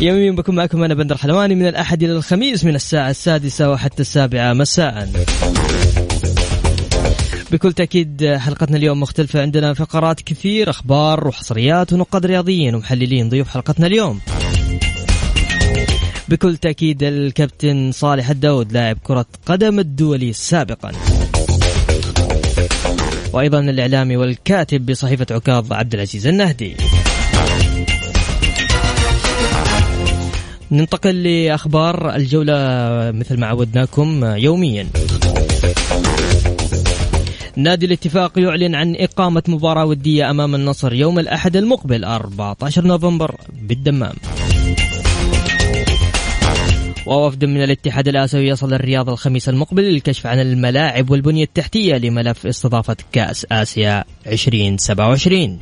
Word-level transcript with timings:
يوميا 0.00 0.30
بكون 0.30 0.54
معكم 0.54 0.82
أنا 0.82 0.94
بندر 0.94 1.16
حلواني 1.16 1.54
من 1.54 1.66
الأحد 1.66 2.02
إلى 2.02 2.12
الخميس 2.12 2.64
من 2.64 2.74
الساعة 2.74 3.10
السادسة 3.10 3.70
وحتى 3.70 4.02
السابعة 4.02 4.52
مساء. 4.52 5.08
بكل 7.52 7.72
تأكيد 7.72 8.34
حلقتنا 8.36 8.76
اليوم 8.76 9.00
مختلفة 9.00 9.42
عندنا 9.42 9.74
فقرات 9.74 10.20
كثير 10.20 10.70
أخبار 10.70 11.28
وحصريات 11.28 11.92
ونقاد 11.92 12.26
رياضيين 12.26 12.74
ومحللين 12.74 13.28
ضيوف 13.28 13.48
حلقتنا 13.48 13.86
اليوم. 13.86 14.20
بكل 16.28 16.56
تأكيد 16.56 17.02
الكابتن 17.02 17.92
صالح 17.92 18.30
الداود 18.30 18.72
لاعب 18.72 18.98
كرة 19.02 19.26
قدم 19.46 19.78
الدولي 19.78 20.32
سابقا. 20.32 20.92
وأيضا 23.32 23.60
الإعلامي 23.60 24.16
والكاتب 24.16 24.86
بصحيفة 24.86 25.26
عكاظ 25.30 25.72
عبد 25.72 25.94
العزيز 25.94 26.26
النهدي. 26.26 26.76
ننتقل 30.70 31.22
لأخبار 31.22 32.16
الجولة 32.16 32.54
مثل 33.10 33.40
ما 33.40 33.46
عودناكم 33.46 34.24
يوميا. 34.24 34.86
نادي 37.56 37.86
الاتفاق 37.86 38.38
يعلن 38.38 38.74
عن 38.74 38.96
إقامة 38.98 39.42
مباراة 39.48 39.84
ودية 39.84 40.30
أمام 40.30 40.54
النصر 40.54 40.92
يوم 40.92 41.18
الأحد 41.18 41.56
المقبل 41.56 42.04
14 42.04 42.86
نوفمبر 42.86 43.34
بالدمام. 43.62 44.14
ووفد 47.06 47.44
من 47.44 47.62
الاتحاد 47.62 48.08
الآسيوي 48.08 48.48
يصل 48.48 48.74
الرياض 48.74 49.10
الخميس 49.10 49.48
المقبل 49.48 49.82
للكشف 49.82 50.26
عن 50.26 50.40
الملاعب 50.40 51.10
والبنية 51.10 51.44
التحتية 51.44 51.96
لملف 51.96 52.46
استضافة 52.46 52.96
كأس 53.12 53.46
آسيا 53.52 54.04
2027 54.26 55.58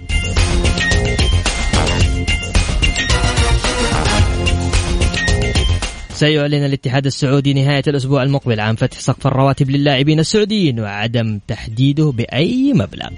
سيعلن 6.15 6.65
الاتحاد 6.65 7.07
السعودي 7.07 7.55
نهاية 7.55 7.83
الأسبوع 7.87 8.23
المقبل 8.23 8.61
عن 8.61 8.75
فتح 8.75 9.01
سقف 9.01 9.27
الرواتب 9.27 9.71
للاعبين 9.71 10.21
السعوديين 10.21 10.81
وعدم 10.81 11.41
تحديده 11.49 12.13
بأي 12.17 12.73
مبلغ. 12.73 13.09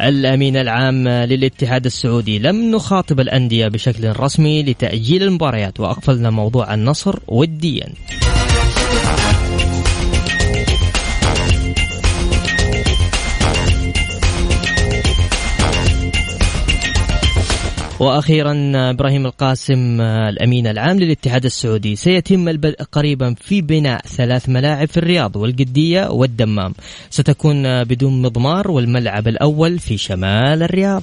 الأمين 0.00 0.56
العام 0.56 1.08
للاتحاد 1.08 1.86
السعودي 1.86 2.38
لم 2.38 2.70
نخاطب 2.70 3.20
الأندية 3.20 3.68
بشكل 3.68 4.20
رسمي 4.20 4.62
لتأجيل 4.62 5.22
المباريات 5.22 5.80
وأقفلنا 5.80 6.30
موضوع 6.30 6.74
النصر 6.74 7.18
وديا. 7.28 7.86
وأخيرا 18.02 18.72
إبراهيم 18.90 19.26
القاسم 19.26 20.00
الأمين 20.00 20.66
العام 20.66 20.98
للاتحاد 20.98 21.44
السعودي. 21.44 21.96
سيتم 21.96 22.48
البدء 22.48 22.82
قريبا 22.82 23.34
في 23.34 23.60
بناء 23.62 24.00
ثلاث 24.06 24.48
ملاعب 24.48 24.88
في 24.88 24.96
الرياض 24.96 25.36
والقدية 25.36 26.10
والدمام. 26.10 26.74
ستكون 27.10 27.84
بدون 27.84 28.22
مضمار 28.22 28.70
والملعب 28.70 29.28
الأول 29.28 29.78
في 29.78 29.96
شمال 29.96 30.62
الرياض. 30.62 31.02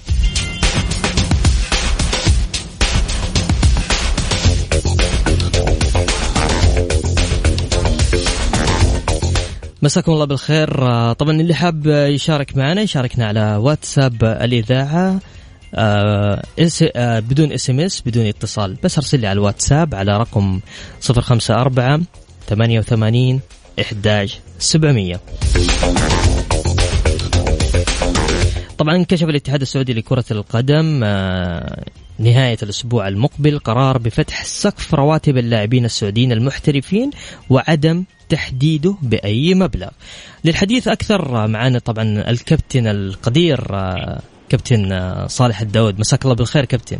مساكم 9.81 10.11
الله 10.11 10.25
بالخير. 10.25 10.69
طبعا 11.13 11.31
اللي 11.31 11.53
حاب 11.53 11.87
يشارك 11.87 12.57
معنا 12.57 12.81
يشاركنا 12.81 13.25
على 13.25 13.55
واتساب 13.55 14.23
الإذاعة 14.23 15.19
آه 15.75 16.43
آه 16.95 17.19
بدون 17.19 17.51
SMS 17.51 18.01
بدون 18.01 18.25
اتصال. 18.25 18.77
بس 18.83 18.97
أرسل 18.97 19.19
لي 19.19 19.27
على 19.27 19.37
الواتساب 19.37 19.95
على 19.95 20.17
رقم 20.17 20.59
054 21.09 22.05
88 22.49 23.39
11 23.79 24.39
700 24.59 25.19
طبعا 28.77 29.03
كشف 29.03 29.29
الاتحاد 29.29 29.61
السعودي 29.61 29.93
لكرة 29.93 30.25
القدم 30.31 31.01
آه 31.03 31.83
نهاية 32.19 32.57
الأسبوع 32.63 33.07
المقبل 33.07 33.59
قرار 33.59 33.97
بفتح 33.97 34.45
سقف 34.45 34.93
رواتب 34.93 35.37
اللاعبين 35.37 35.85
السعوديين 35.85 36.31
المحترفين 36.31 37.11
وعدم 37.49 38.03
تحديده 38.29 38.95
بأي 39.01 39.53
مبلغ. 39.53 39.89
للحديث 40.45 40.87
أكثر 40.87 41.47
معنا 41.47 41.79
طبعا 41.79 42.29
الكابتن 42.29 42.87
القدير 42.87 43.75
آه 43.75 44.21
كابتن 44.49 44.91
آه، 44.91 45.27
صالح 45.27 45.61
الداود. 45.61 45.99
مساك 45.99 46.23
الله 46.23 46.35
بالخير 46.35 46.65
كابتن. 46.65 46.99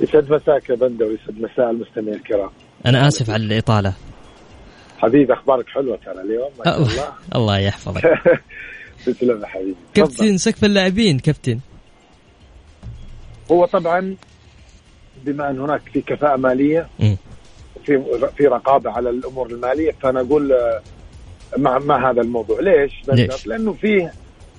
يسعد 0.00 0.30
مساك 0.32 0.70
يا 0.70 0.74
بندر 0.74 1.04
ويسعد 1.04 1.40
مساء 1.40 1.70
المستمعين 1.70 2.14
الكرام. 2.14 2.50
أنا 2.86 3.08
آسف 3.08 3.30
على 3.30 3.44
الإطالة. 3.44 3.92
حبيبي 4.98 5.32
أخبارك 5.32 5.68
حلوة 5.68 5.96
ترى 5.96 6.20
اليوم؟ 6.20 6.50
ما 6.58 6.64
شاء 6.64 6.78
الله. 6.78 7.12
الله 7.34 7.58
يحفظك. 7.58 8.02
تسلم 9.06 9.42
يا 9.42 9.46
حبيبي. 9.46 9.74
كابتن 9.94 10.36
سقف 10.36 10.64
اللاعبين 10.64 11.18
كابتن. 11.18 11.60
هو 13.52 13.66
طبعا 13.66 14.16
بما 15.24 15.50
أن 15.50 15.60
هناك 15.60 15.80
في 15.92 16.00
كفاءة 16.00 16.36
مالية. 16.36 16.88
في 17.84 18.02
في 18.36 18.46
رقابة 18.46 18.90
على 18.90 19.10
الأمور 19.10 19.50
المالية 19.50 19.92
فأنا 20.02 20.20
أقول 20.20 20.52
آه، 20.52 20.82
مع 21.58 21.78
مع 21.78 22.10
هذا 22.10 22.20
الموضوع. 22.20 22.60
ليش؟ 22.60 22.92
ليش؟ 23.08 23.46
لأنه 23.46 23.72
فيه 23.72 24.12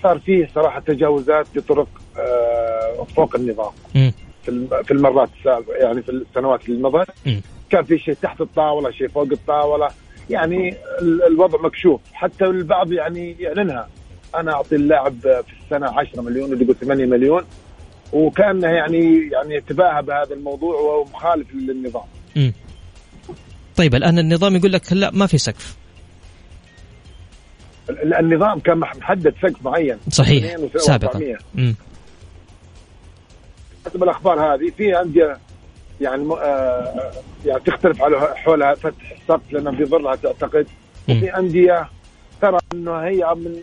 صار 0.04 0.20
فيه 0.20 0.50
صراحة 0.56 0.80
تجاوزات 0.80 1.48
بطرق 1.56 1.88
آه، 2.18 3.04
فوق 3.16 3.36
النظام 3.36 3.72
م. 3.96 4.12
في 4.84 4.92
المرات 4.92 5.30
السابقة 5.40 5.74
يعني 5.76 6.02
في 6.02 6.12
السنوات 6.12 6.70
اللي 6.70 6.84
مضت 6.84 7.10
كان 7.70 7.84
في 7.84 8.00
شيء 8.00 8.14
تحت 8.22 8.42
الطاولة 8.42 8.92
شيء 8.92 9.08
فوق 9.08 9.28
الطاولة 9.32 9.88
يعني 10.30 10.76
الوضع 11.02 11.62
مكشوف 11.62 12.02
حتى 12.14 12.46
البعض 12.46 12.92
يعني 12.92 13.36
يعلنها 13.40 13.90
أنا 14.36 14.54
أعطي 14.54 14.76
اللاعب 14.76 15.20
في 15.22 15.54
السنة 15.64 16.00
10 16.00 16.22
مليون 16.22 16.54
اللي 16.54 16.64
يقول 16.64 16.76
8 16.76 17.06
مليون 17.06 17.44
وكانه 18.14 18.68
يعني 18.68 19.30
يعني 19.32 19.56
يتباهى 19.56 20.02
بهذا 20.04 20.34
الموضوع 20.34 20.76
وهو 20.76 21.04
مخالف 21.04 21.48
للنظام. 21.54 22.04
م. 22.36 22.52
طيب 23.76 23.96
الآن 23.96 24.20
النظام 24.20 24.56
يقول 24.56 24.74
لك 24.74 24.94
لا 24.94 25.12
ما 25.12 25.28
في 25.28 25.38
سقف. 25.38 25.78
النظام 27.90 28.60
كان 28.60 28.78
محدد 28.78 29.34
سقف 29.42 29.66
معين. 29.66 29.98
صحيح. 30.10 30.56
سابقا. 30.78 31.36
حسب 33.86 34.04
الأخبار 34.04 34.54
هذه 34.56 34.72
في 34.78 35.02
انديه 35.02 35.38
يعني 36.02 36.34
آه 36.34 37.12
يعني 37.46 37.60
تختلف 37.66 38.02
على 38.02 38.34
حولها 38.36 38.74
فتح 38.74 39.12
السقف 39.12 39.54
لأنه 39.54 39.72
بيضرها 39.72 40.16
تعتقد 40.16 40.68
وفي 41.10 41.38
انديه 41.38 41.90
ترى 42.42 42.58
إنه 42.74 42.98
هي 42.98 43.36
من 43.36 43.56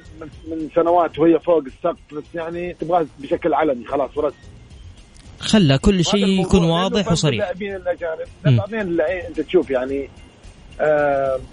من 0.49 0.69
سنوات 0.75 1.19
وهي 1.19 1.39
فوق 1.39 1.65
السقف 1.67 2.15
بس 2.15 2.25
يعني 2.35 2.75
تبغى 2.75 3.07
بشكل 3.19 3.55
علني 3.55 3.87
خلاص 3.87 4.11
ورسمي 4.17 4.39
خلى 5.39 5.79
كل 5.79 6.05
شيء 6.05 6.27
يكون 6.41 6.65
واضح 6.65 7.13
وصريح. 7.13 7.33
اللاعبين 7.33 7.77
الأجانب. 7.77 8.27
بعدين 8.45 9.01
أنت 9.01 9.41
تشوف 9.41 9.71
يعني 9.71 10.03
آه، 10.05 10.09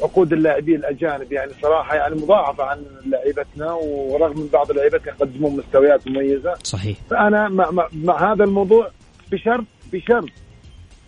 عقود 0.02 0.34
اللاعبين 0.34 0.76
الأجانب 0.76 1.32
يعني 1.32 1.52
صراحة 1.62 1.96
يعني 1.96 2.16
مضاعفة 2.16 2.64
عن 2.64 2.84
لعيبتنا 3.06 3.74
ورغم 3.74 4.40
من 4.40 4.48
بعض 4.54 4.72
لعيبتنا 4.72 5.14
يقدمون 5.14 5.58
مستويات 5.58 6.08
مميزة. 6.08 6.54
صحيح. 6.64 6.98
فأنا 7.10 7.50
مع, 7.50 7.72
مع, 7.72 7.88
مع 7.94 8.34
هذا 8.34 8.44
الموضوع 8.44 8.92
بشرط 9.32 9.66
بشرط 9.94 10.30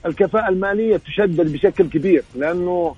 الكفاءة 0.05 0.49
المالية 0.49 0.97
تشدد 0.97 1.53
بشكل 1.53 1.89
كبير 1.89 2.23
لأنه 2.35 2.95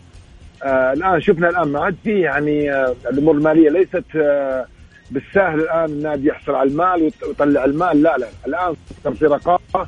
آه 0.64 0.94
الآن 0.94 1.22
شفنا 1.22 1.50
الآن 1.50 1.68
ما 1.68 1.80
عاد 1.80 1.96
في 2.04 2.20
يعني 2.20 2.74
آه 2.74 2.96
الأمور 3.10 3.36
المالية 3.36 3.70
ليست 3.70 4.04
آه 4.16 4.66
بالسهل 5.12 5.60
الآن 5.60 5.86
النادي 5.86 6.28
يحصل 6.28 6.56
على 6.56 6.70
المال 6.70 7.12
ويطلع 7.28 7.66
المال 7.66 8.02
لا 8.02 8.18
لا 8.18 8.28
الآن 8.48 8.76
صار 9.04 9.14
في 9.14 9.26
رقابة 9.26 9.88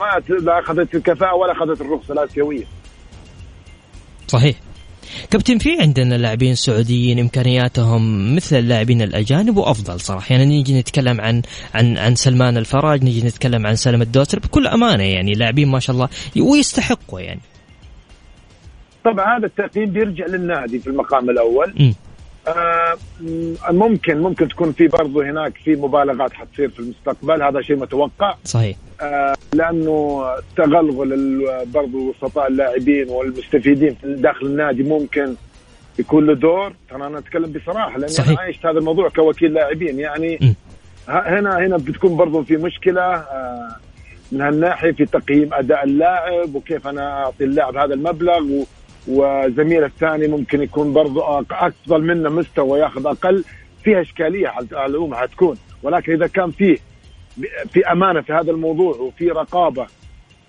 ما 0.00 0.22
لا 0.28 0.58
أخذت 0.58 0.94
الكفاءة 0.94 1.34
ولا 1.34 1.52
أخذت 1.52 1.80
الرخصة 1.80 2.14
الآسيوية. 2.14 2.64
صحيح. 4.28 4.56
كابتن 5.30 5.58
في 5.58 5.80
عندنا 5.80 6.14
لاعبين 6.14 6.54
سعوديين 6.54 7.18
إمكانياتهم 7.18 8.34
مثل 8.36 8.56
اللاعبين 8.56 9.02
الأجانب 9.02 9.56
وأفضل 9.56 10.00
صراحة. 10.00 10.26
يعني 10.30 10.44
نيجي 10.44 10.80
نتكلم 10.80 11.20
عن 11.20 11.42
عن 11.74 11.98
عن 11.98 12.14
سلمان 12.14 12.56
الفرج 12.56 13.04
نيجي 13.04 13.26
نتكلم 13.26 13.66
عن 13.66 13.76
سلم 13.76 14.02
الدوسري 14.02 14.40
بكل 14.40 14.66
أمانة 14.66 15.04
يعني 15.04 15.32
لاعبين 15.32 15.68
ما 15.68 15.78
شاء 15.78 15.96
الله 15.96 16.08
ويستحقوا 16.36 17.20
يعني. 17.20 17.40
طبعا 19.04 19.38
هذا 19.38 19.46
التقييم 19.46 19.90
بيرجع 19.90 20.26
للنادي 20.26 20.78
في 20.78 20.86
المقام 20.86 21.30
الأول. 21.30 21.74
م. 21.80 21.92
آه 22.48 22.96
ممكن 23.70 24.18
ممكن 24.18 24.48
تكون 24.48 24.72
في 24.72 24.88
برضه 24.88 25.30
هناك 25.30 25.56
في 25.64 25.76
مبالغات 25.76 26.32
حتصير 26.32 26.68
في 26.68 26.78
المستقبل 26.78 27.42
هذا 27.42 27.62
شيء 27.62 27.76
متوقع 27.76 28.34
صحيح 28.44 28.76
آه 29.00 29.34
لأنه 29.54 30.24
تغلغل 30.56 31.46
برضه 31.66 31.98
وسطاء 31.98 32.48
اللاعبين 32.48 33.08
والمستفيدين 33.08 33.96
داخل 34.04 34.46
النادي 34.46 34.82
ممكن 34.82 35.34
يكون 35.98 36.26
له 36.26 36.34
دور 36.34 36.72
ترى 36.90 37.06
أنا 37.06 37.18
أتكلم 37.18 37.52
بصراحة 37.52 37.98
لأني 37.98 38.08
صحيح. 38.08 38.28
أنا 38.28 38.40
عايشت 38.40 38.66
هذا 38.66 38.78
الموضوع 38.78 39.08
كوكيل 39.08 39.54
لاعبين 39.54 39.98
يعني 39.98 40.38
م. 40.40 40.54
هنا 41.08 41.58
هنا 41.58 41.76
بتكون 41.76 42.16
برضه 42.16 42.42
في 42.42 42.56
مشكلة 42.56 43.02
آه 43.02 43.76
من 44.32 44.40
هالناحية 44.40 44.92
في 44.92 45.04
تقييم 45.04 45.54
أداء 45.54 45.84
اللاعب 45.84 46.54
وكيف 46.54 46.86
أنا 46.86 47.24
أعطي 47.24 47.44
اللاعب 47.44 47.76
هذا 47.76 47.94
المبلغ 47.94 48.42
و 48.42 48.64
وزميله 49.08 49.86
الثاني 49.86 50.26
ممكن 50.28 50.62
يكون 50.62 50.92
برضو 50.92 51.20
أفضل 51.50 52.02
منه 52.02 52.28
مستوى 52.28 52.78
ياخذ 52.78 53.06
أقل. 53.06 53.44
فيها 53.84 54.00
إشكالية 54.00 54.48
على 54.48 54.86
العموم 54.86 55.14
حتكون. 55.14 55.56
ولكن 55.82 56.12
إذا 56.12 56.26
كان 56.26 56.50
فيه 56.50 56.76
في 57.72 57.86
أمانة 57.92 58.20
في 58.20 58.32
هذا 58.32 58.50
الموضوع 58.50 58.96
وفي 58.96 59.28
رقابة 59.28 59.86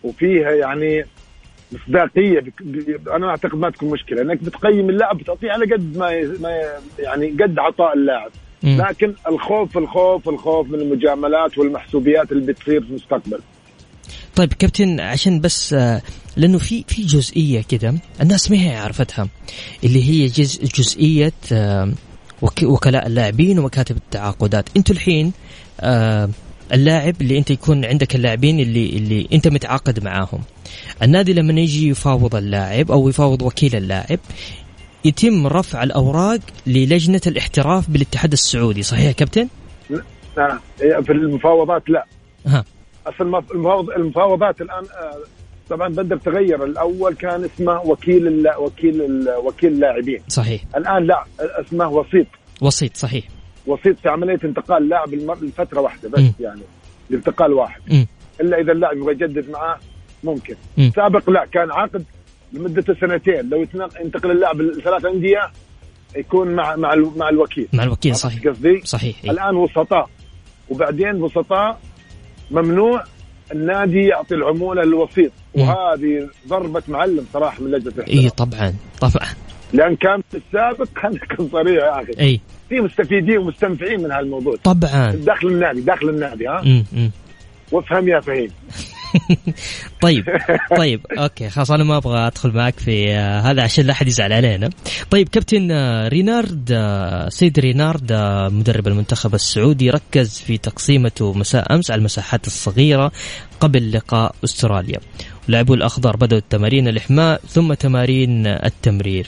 وفيها 0.03 0.51
يعني 0.51 1.05
مصداقية 1.71 2.43
أنا 3.11 3.29
أعتقد 3.29 3.55
ما 3.55 3.69
تكون 3.69 3.89
مشكلة. 3.89 4.21
إنك 4.21 4.43
بتقيم 4.43 4.89
اللاعب 4.89 5.17
بتعطيه 5.17 5.51
على 5.51 5.73
قد 5.73 5.97
ما 5.97 6.21
ما 6.41 6.61
يعني 6.99 7.27
قد 7.29 7.59
عطاء 7.59 7.93
اللاعب. 7.93 8.31
لكن 8.63 9.13
الخوف 9.27 9.77
الخوف 9.77 10.29
الخوف 10.29 10.69
من 10.69 10.79
المجاملات 10.79 11.57
والمحسوبيات 11.57 12.31
اللي 12.31 12.53
بتصير 12.53 12.81
في 12.81 12.89
المستقبل. 12.89 13.39
طيب 14.35 14.53
كابتن 14.53 14.99
عشان 14.99 15.41
بس 15.41 15.73
آه، 15.73 16.01
لأنه 16.37 16.57
في 16.57 16.83
في 16.87 17.03
جزئية 17.03 17.61
كذا 17.61 17.95
الناس 18.21 18.51
ما 18.51 18.57
هي 18.57 18.75
عرفتها 18.75 19.27
اللي 19.83 20.03
هي 20.09 20.27
جز 20.27 20.59
جزئية 20.59 21.33
آه، 21.51 21.93
وكلاء 22.63 23.07
اللاعبين 23.07 23.59
ومكاتب 23.59 23.97
التعاقدات. 23.97 24.69
أنتوا 24.77 24.95
الحين 24.95 25.33
آه، 25.81 26.29
اللاعب 26.73 27.21
اللي 27.21 27.37
أنت 27.37 27.51
يكون 27.51 27.85
عندك 27.85 28.15
اللاعبين 28.15 28.59
اللي 28.59 28.89
اللي 28.89 29.27
أنت 29.33 29.47
متعاقد 29.47 30.03
معاهم. 30.03 30.41
النادي 31.03 31.33
لما 31.33 31.61
يجي 31.61 31.89
يفاوض 31.89 32.35
اللاعب 32.35 32.91
أو 32.91 33.09
يفاوض 33.09 33.41
وكيل 33.41 33.75
اللاعب 33.75 34.19
يتم 35.05 35.47
رفع 35.47 35.83
الأوراق 35.83 36.39
للجنة 36.67 37.21
الاحتراف 37.27 37.89
بالاتحاد 37.89 38.31
السعودي. 38.31 38.83
صحيح 38.83 39.11
كابتن؟ 39.11 39.47
لا 40.37 40.59
في 41.01 41.11
المفاوضات 41.11 41.89
لا. 41.89 42.05
ها. 42.47 42.65
اصل 43.07 43.43
المفاوضات 43.95 44.61
الآن 44.61 44.83
آه، 44.83 45.17
طبعا 45.69 45.87
بدر 45.89 46.17
تغير 46.17 46.63
الأول 46.63 47.13
كان 47.13 47.43
اسمه 47.43 47.81
وكيل 47.81 48.27
ال 48.27 48.53
وكيل 48.57 49.01
ال 49.01 49.29
وكيل 49.45 49.73
اللاعبين. 49.73 50.19
صحيح. 50.27 50.61
الآن 50.77 51.03
لا 51.07 51.23
اسمه 51.39 51.87
وسيط. 51.89 52.27
وسيط 52.61 52.97
صحيح. 52.97 53.25
وسيط 53.67 53.99
في 53.99 54.09
عملية 54.09 54.39
انتقال 54.43 54.89
لاعب 54.89 55.13
لفترة 55.13 55.81
واحدة 55.81 56.09
بس 56.09 56.19
م. 56.19 56.31
يعني 56.39 56.61
لانتقال 57.09 57.53
واحد. 57.53 57.81
م. 57.87 58.05
إلا 58.41 58.59
إذا 58.59 58.71
اللاعب 58.71 58.97
يبغى 58.97 59.11
يجدد 59.13 59.49
معاه 59.49 59.79
ممكن. 60.23 60.55
م. 60.77 60.89
سابق 60.95 61.29
لا 61.29 61.45
كان 61.45 61.71
عقد 61.71 62.03
لمدة 62.53 62.95
سنتين. 63.01 63.49
لو 63.49 63.65
ينتقل 64.03 64.31
اللاعب 64.31 64.61
لثلاث 64.61 65.05
أندية 65.05 65.51
يكون 66.15 66.47
مع 66.55 66.75
مع 66.75 66.95
مع 67.15 67.29
الوكيل. 67.29 67.67
مع 67.73 67.83
الوكيل 67.83 68.15
صحيح. 68.15 68.47
قصدي؟ 68.47 68.81
صحيح 68.83 69.15
الآن 69.23 69.55
وسطاء. 69.55 70.09
وبعدين 70.69 71.21
وسطاء 71.23 71.79
ممنوع 72.51 73.03
النادي 73.51 74.07
يعطي 74.07 74.35
العمولة 74.35 74.83
للوسيط 74.83 75.31
وهذه 75.53 76.29
ضربة 76.47 76.83
معلم 76.87 77.25
صراحة 77.33 77.61
من 77.61 77.71
لجنة 77.71 77.93
الاحتراف. 77.93 78.09
اي 78.09 78.29
طبعا 78.29 78.73
طبعا. 79.01 79.27
لأن 79.73 79.95
كان 79.95 80.21
في 80.31 80.37
السابق 80.37 80.87
خلينا 81.01 81.19
نكون 81.31 81.49
صريح 81.51 81.83
يا 81.83 82.01
أخي. 82.01 82.11
اي 82.19 82.39
في 82.69 82.79
مستفيدين 82.79 83.37
ومستنفعين 83.37 84.03
من 84.03 84.11
هالموضوع. 84.11 84.55
طبعا. 84.63 85.11
داخل 85.11 85.47
النادي 85.47 85.81
داخل 85.81 86.09
النادي 86.09 86.47
ها؟ 86.47 86.83
وافهم 87.71 88.09
يا 88.09 88.19
فهيم. 88.19 88.49
طيب 90.01 90.25
طيب 90.77 91.05
أوكي 91.17 91.49
خلاص 91.49 91.71
أنا 91.71 91.83
ما 91.83 91.97
أبغى 91.97 92.27
أدخل 92.27 92.51
معك 92.51 92.79
في 92.79 93.13
آه 93.13 93.39
هذا 93.39 93.63
عشان 93.63 93.85
لا 93.85 93.91
أحد 93.91 94.07
يزعل 94.07 94.33
علينا. 94.33 94.69
طيب 95.11 95.29
كابتن 95.29 95.71
آه 95.71 96.07
رينارد 96.07 96.69
آه 96.71 97.29
سيد 97.29 97.59
رينارد 97.59 98.13
مدرب 98.51 98.87
المنتخب 98.87 99.35
السعودي 99.35 99.89
ركز 99.89 100.39
في 100.39 100.57
تقسيمته 100.57 101.33
مساء 101.33 101.75
أمس 101.75 101.91
على 101.91 101.99
المساحات 101.99 102.47
الصغيرة 102.47 103.11
قبل 103.59 103.91
لقاء 103.91 104.35
أستراليا. 104.43 104.99
لاعبو 105.47 105.73
الأخضر 105.73 106.15
بدأوا 106.17 106.39
التمارين 106.39 106.87
الإحماء 106.87 107.41
ثم 107.47 107.73
تمارين 107.73 108.47
التمرير. 108.47 109.27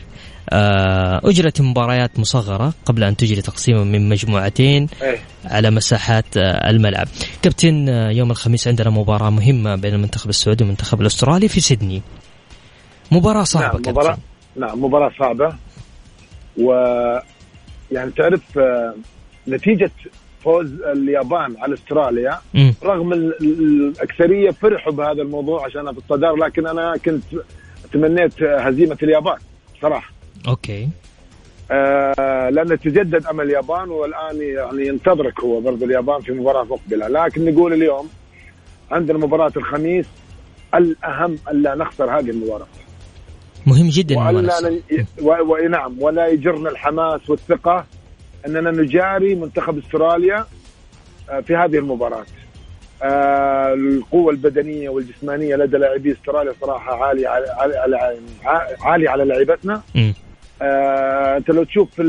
أجرت 1.23 1.61
مباريات 1.61 2.19
مصغرة 2.19 2.73
قبل 2.85 3.03
أن 3.03 3.17
تجري 3.17 3.41
تقسيما 3.41 3.83
من 3.83 4.09
مجموعتين 4.09 4.87
إيه. 5.01 5.17
على 5.45 5.71
مساحات 5.71 6.37
آه، 6.37 6.69
الملعب. 6.69 7.07
كابتن 7.41 7.89
آه، 7.89 8.09
يوم 8.09 8.31
الخميس 8.31 8.67
عندنا 8.67 8.89
مباراة 8.89 9.29
مهمة 9.29 9.75
بين 9.75 9.93
المنتخب 9.93 10.29
السعودي 10.29 10.63
والمنتخب 10.63 11.01
الأسترالي 11.01 11.47
في 11.47 11.59
سيدني. 11.59 12.01
مباراة 13.11 13.43
صعبة 13.43 13.79
نعم 13.79 13.91
مباراة 13.91 14.17
نعم 14.55 14.83
مباراة 14.83 15.11
صعبة. 15.19 15.55
و 16.57 16.71
يعني 17.91 18.11
تعرف 18.11 18.59
نتيجة 19.47 19.91
فوز 20.43 20.73
اليابان 20.81 21.55
على 21.57 21.73
أستراليا 21.73 22.39
م. 22.53 22.71
رغم 22.83 23.13
الأكثرية 23.13 24.49
فرحوا 24.51 24.93
بهذا 24.93 25.21
الموضوع 25.21 25.65
عشان 25.65 25.91
في 25.93 25.97
الصدارة 25.97 26.35
لكن 26.35 26.67
أنا 26.67 26.93
كنت 27.05 27.23
تمنيت 27.93 28.43
هزيمة 28.43 28.97
اليابان 29.03 29.37
صراحة. 29.81 30.16
أوكي. 30.47 30.89
آه 31.71 32.49
لأن 32.49 32.79
تجدد 32.79 33.25
أمل 33.25 33.45
اليابان 33.45 33.89
والآن 33.89 34.41
يعني 34.41 34.87
ينتظرك 34.87 35.39
هو 35.39 35.59
برضه 35.59 35.85
اليابان 35.85 36.21
في 36.21 36.31
مباراة 36.31 36.63
مقبلة. 36.63 37.07
لكن 37.07 37.45
نقول 37.45 37.73
اليوم 37.73 38.09
عندنا 38.91 39.17
مباراه 39.17 39.51
الخميس 39.57 40.05
الأهم 40.75 41.37
ألا 41.51 41.75
نخسر 41.75 42.19
هذه 42.19 42.29
المباراة. 42.29 42.67
مهم 43.65 43.89
جدا 43.89 44.17
وألا 44.19 44.81
ونعم 45.21 45.95
ولا 46.01 46.27
يجرنا 46.27 46.69
الحماس 46.69 47.29
والثقة 47.29 47.85
أننا 48.47 48.71
نجاري 48.71 49.35
منتخب 49.35 49.77
أستراليا 49.77 50.45
آه، 51.29 51.39
في 51.39 51.55
هذه 51.55 51.77
المباراة. 51.77 52.25
آه 53.03 53.73
القوة 53.73 54.31
البدنية 54.31 54.89
والجسمانية 54.89 55.55
لدى 55.55 55.77
لاعبي 55.77 56.11
أستراليا 56.11 56.53
صراحة 56.61 57.03
عالية 57.03 57.27
على 57.27 57.45
عالية 58.81 59.09
على 59.09 59.25
لعيبتنا. 59.25 59.81
أنت 60.61 61.49
لو 61.49 61.63
تشوف 61.63 61.89
في 61.95 62.03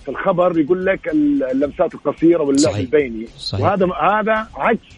في 0.00 0.08
الخبر 0.08 0.58
يقول 0.58 0.86
لك 0.86 1.08
اللمسات 1.52 1.94
القصيرة 1.94 2.42
واللعب. 2.42 2.76
البيني. 2.76 3.26
صحيح. 3.26 3.64
وهذا 3.64 3.86
هذا 3.86 4.48
عكس 4.56 4.96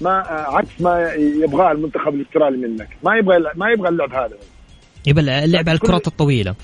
ما 0.00 0.10
عكس 0.28 0.80
ما 0.80 1.12
يبغاه 1.14 1.72
المنتخب 1.72 2.14
الأسترالي 2.14 2.56
منك. 2.56 2.88
ما 3.04 3.16
يبغى 3.16 3.36
ما 3.56 3.70
يبغى 3.70 3.88
اللعب 3.88 4.12
هذا. 4.12 4.36
يبغى 5.06 5.44
اللعب 5.44 5.68
على 5.68 5.76
الكرات 5.76 6.06
الطويلة. 6.06 6.54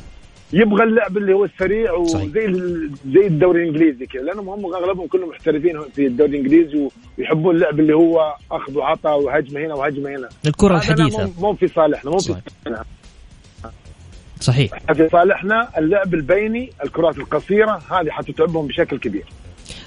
يبغى 0.53 0.85
اللعب 0.85 1.17
اللي 1.17 1.33
هو 1.33 1.45
السريع 1.45 1.93
وزي 1.93 2.53
زي 3.07 3.26
الدوري 3.26 3.62
الإنجليزي 3.62 4.07
كذا. 4.07 4.23
لأنهم 4.23 4.49
هم 4.49 4.75
أغلبهم 4.75 5.07
كلهم 5.07 5.29
محترفين 5.29 5.81
في 5.95 6.07
الدوري 6.07 6.31
الإنجليزي 6.31 6.88
ويحبون 7.19 7.55
اللعب 7.55 7.81
اللي 7.81 7.95
هو 7.95 8.35
أخذ 8.53 8.79
وعطاء 8.79 9.23
وهجمة 9.23 9.61
هنا 9.61 9.75
وهجمة 9.75 10.11
هنا. 10.11 10.29
الكرة 10.47 10.76
الحديثة. 10.76 11.31
مو 11.41 11.55
في 11.55 11.69
صالحنا 11.69 12.11
مو 12.11 12.19
في 12.19 12.25
صالحنا. 12.25 12.85
صحيح. 14.44 14.70
في 14.92 15.08
صالحنا 15.12 15.68
اللعب 15.78 16.14
البيني 16.14 16.70
الكرات 16.84 17.18
القصيرة 17.18 17.82
هذه 17.90 18.10
حتتعبهم 18.10 18.66
بشكل 18.66 18.98
كبير. 18.98 19.24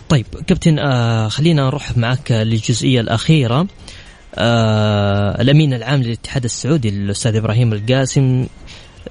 طيب 0.10 0.26
كابتن 0.48 0.80
آه 0.80 1.28
خلينا 1.28 1.66
نروح 1.66 1.98
معك 1.98 2.32
للجزئية 2.32 3.02
الأخيرة. 3.02 3.68
آه 4.36 5.42
الأمين 5.42 5.74
العام 5.74 6.02
للاتحاد 6.02 6.44
السعودي 6.44 6.90
الأستاذ 6.90 7.36
إبراهيم 7.36 7.74
القاسم. 7.74 8.48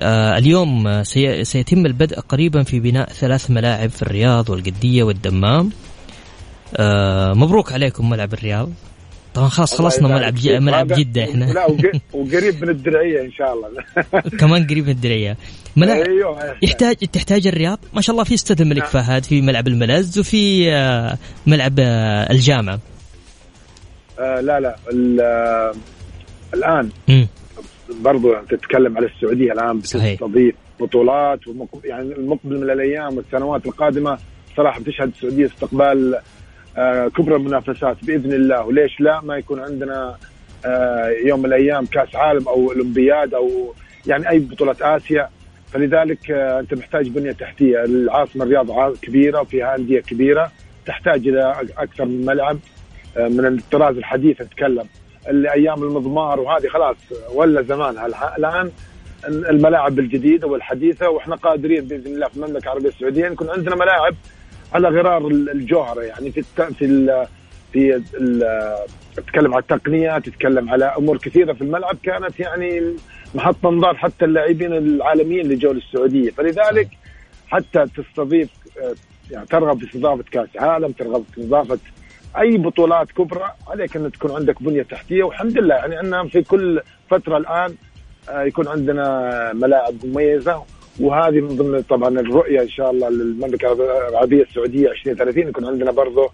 آه 0.03 0.39
اليوم 0.39 1.03
سيتم 1.43 1.87
البدء 1.87 2.21
قريبا 2.21 2.63
في 2.63 2.81
بناء 2.81 3.09
ثلاث 3.09 3.51
ملاعب 3.51 3.91
في 3.91 4.03
الرياض 4.03 4.51
والقدية 4.51 5.03
والدمام. 5.03 5.71
آه 6.77 7.33
مبروك 7.33 7.73
عليكم 7.73 8.11
ملعب 8.11 8.33
الرياض. 8.33 8.71
طبعا 9.37 9.49
خلاص 9.49 9.75
خلصنا 9.75 10.09
ملعب 10.09 10.35
جي... 10.35 10.59
ملعب 10.61 10.87
جدة 10.87 11.25
إحنا. 11.25 11.45
لا 11.45 11.67
وقريب 12.13 12.63
من 12.63 12.69
الدرعية 12.69 13.21
إن 13.23 13.33
شاء 13.33 13.55
الله. 13.55 13.69
كمان 14.41 14.67
قريب 14.67 14.85
من 14.85 14.91
الدرعية. 14.91 15.37
ملعب 15.77 15.97
أيوه. 15.97 16.57
يحتاج 16.63 16.97
تحتاج 16.97 17.47
الرياض؟ 17.47 17.79
ما 17.95 18.01
شاء 18.01 18.15
الله 18.15 18.25
في 18.25 18.35
استاد 18.35 18.61
الملك 18.61 18.83
نعم. 18.83 18.91
فهد 18.91 19.25
في 19.25 19.41
ملعب 19.41 19.69
الملز 19.69 20.19
وفي 20.19 20.73
آه، 20.73 21.19
ملعب 21.47 21.75
آه، 21.79 22.33
الجامعة 22.33 22.79
آه 24.19 24.41
لا 24.41 24.61
لا 24.61 24.77
آه، 25.21 25.73
الآن. 26.55 26.91
م. 27.09 27.25
برضو 28.01 28.35
تتكلم 28.51 28.97
على 28.97 29.07
السعودية 29.07 29.53
الآن 29.53 29.79
بتستضيف 29.79 30.55
بطولات 30.81 31.41
يعني 31.85 32.15
المقبل 32.15 32.57
من 32.57 32.71
الأيام 32.71 33.17
والسنوات 33.17 33.67
القادمة 33.67 34.19
صراحة 34.57 34.81
بتشهد 34.81 35.09
السعودية 35.09 35.47
استقبال 35.47 36.19
كبرى 37.17 37.37
المنافسات 37.37 37.97
بإذن 38.03 38.33
الله. 38.33 38.65
وليش 38.67 39.01
لا؟ 39.01 39.21
ما 39.21 39.37
يكون 39.37 39.61
عندنا 39.61 40.17
آه، 40.67 41.09
يوم 41.25 41.41
من 41.41 41.47
الأيام 41.47 41.87
كأس 41.87 42.17
عالم 42.17 42.49
أو 42.49 42.71
أولمبياد 42.71 43.35
أو 43.35 43.75
يعني 44.07 44.29
أي 44.31 44.39
بطولات 44.39 44.83
آسيا. 44.83 45.29
فلذلك 45.73 46.31
آه، 46.31 46.61
أنت 46.61 46.75
محتاج 46.75 47.09
بنية 47.09 47.33
تحتية. 47.33 47.85
العاصمة 47.85 48.45
الرياض 48.45 48.97
كبيرة 48.97 49.41
وفيها 49.41 49.77
انديه 49.77 50.01
كبيرة. 50.01 50.53
تحتاج 50.87 51.29
إلى 51.29 51.57
أكثر 51.79 52.05
من 52.05 52.27
ملعب. 52.27 52.59
من 53.19 53.47
الطراز 53.47 53.97
الحديث 53.97 54.41
نتكلم 54.41 54.87
اللي 55.29 55.53
أيام 55.53 55.83
المضمار 55.83 56.41
وهذه 56.41 56.69
خلاص 56.69 56.97
ولا 57.35 57.63
زمانها 57.63 58.07
الآن 58.37 58.71
الملاعب 59.29 59.99
الجديدة 59.99 60.47
والحديثة 60.47 61.11
وإحنا 61.11 61.37
قادرين 61.37 61.85
بإذن 61.85 62.13
الله 62.13 62.29
في 62.29 62.37
المملكة 62.37 62.65
العربية 62.65 62.89
السعودية 62.89 63.27
يكون 63.27 63.51
عندنا 63.51 63.77
ملاعب 63.77 64.15
على 64.77 64.89
غرار 64.89 65.27
الجوهرة 65.29 66.03
يعني 66.03 66.33
في 66.33 66.41
الت... 66.41 66.61
في 66.63 66.85
ال... 66.85 67.27
في 67.73 68.03
ال... 68.15 68.45
تتكلم 69.17 69.55
على 69.55 69.63
التقنيات 69.63 70.27
تتكلم 70.27 70.71
على 70.71 70.85
أمور 70.85 71.19
كثيرة 71.19 71.53
في 71.53 71.63
الملعب 71.63 71.97
كانت 72.03 72.41
يعني 72.41 72.83
محط 73.35 73.67
انظار 73.67 73.97
حتى 73.97 74.25
اللاعبين 74.25 74.73
العالميين 74.73 75.41
اللي 75.41 75.57
جو 75.57 75.73
للسعودية. 75.73 76.31
فلذلك 76.31 76.89
حتى 77.49 77.87
تستضيف 77.97 78.51
يعني 79.31 79.47
ترغب 79.47 79.79
في 79.79 79.87
استضافة 79.87 80.25
كأس 80.31 80.49
عالم 80.57 80.93
ترغب 80.93 81.25
في 81.35 81.41
استضافة 81.41 81.79
أي 82.39 82.57
بطولات 82.57 83.13
كبرى 83.13 83.51
عليك 83.69 83.97
أن 83.97 84.13
تكون 84.13 84.31
عندك 84.31 84.63
بنية 84.63 84.83
تحتية. 84.83 85.23
والحمد 85.23 85.59
لله 85.59 85.75
يعني 85.75 85.97
عندنا 85.97 86.29
في 86.29 86.43
كل 86.43 86.81
فترة 87.11 87.37
الآن 87.37 87.75
آه، 88.29 88.43
يكون 88.43 88.69
عندنا 88.69 89.53
ملاعب 89.55 89.95
مميزة. 90.05 90.63
وهذه 91.01 91.41
من 91.41 91.57
ضمن 91.57 91.83
طبعا 91.83 92.09
الرؤية 92.09 92.63
إن 92.63 92.69
شاء 92.69 92.91
الله 92.91 93.09
للمملكة 93.09 93.73
العربية 94.09 94.43
السعودية 94.43 94.89
2030 94.89 95.49
يكون 95.49 95.65
عندنا 95.65 95.91
برضه 95.91 96.31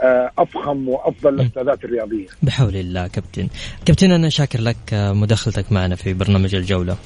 آه، 0.00 0.30
أفخم 0.38 0.88
وأفضل 0.88 1.34
الأستاذات 1.34 1.84
الرياضية. 1.84 2.26
بحول 2.42 2.76
الله 2.76 3.06
كابتن. 3.06 3.48
كابتن 3.86 4.12
أنا 4.12 4.28
شاكر 4.28 4.60
لك 4.60 4.76
آه، 4.92 5.12
مداخلتك 5.12 5.72
معنا 5.72 5.96
في 5.96 6.14
برنامج 6.14 6.54
الجولة. 6.54 6.96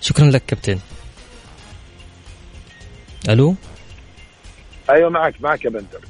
شكرا 0.00 0.24
لك 0.24 0.42
كابتن. 0.46 0.78
ألو؟ 3.28 3.54
أيوه 4.90 5.10
معك 5.10 5.34
معك 5.40 5.64
يا 5.64 5.70
بندر. 5.70 6.00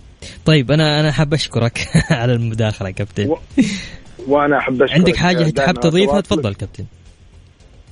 طيب 0.45 0.71
أنا 0.71 1.01
أنا 1.01 1.13
حاب 1.13 1.35
أشكرك 1.35 1.89
على 2.11 2.33
المداخلة 2.33 2.91
كابتن. 2.91 3.31
و... 3.31 3.39
وأنا 4.29 4.59
أحب 4.59 4.83
أشكرك 4.83 4.99
عندك 4.99 5.17
حاجة 5.17 5.67
حاب 5.67 5.81
تضيفها 5.81 6.21
تفضل 6.21 6.55
كابتن. 6.55 6.85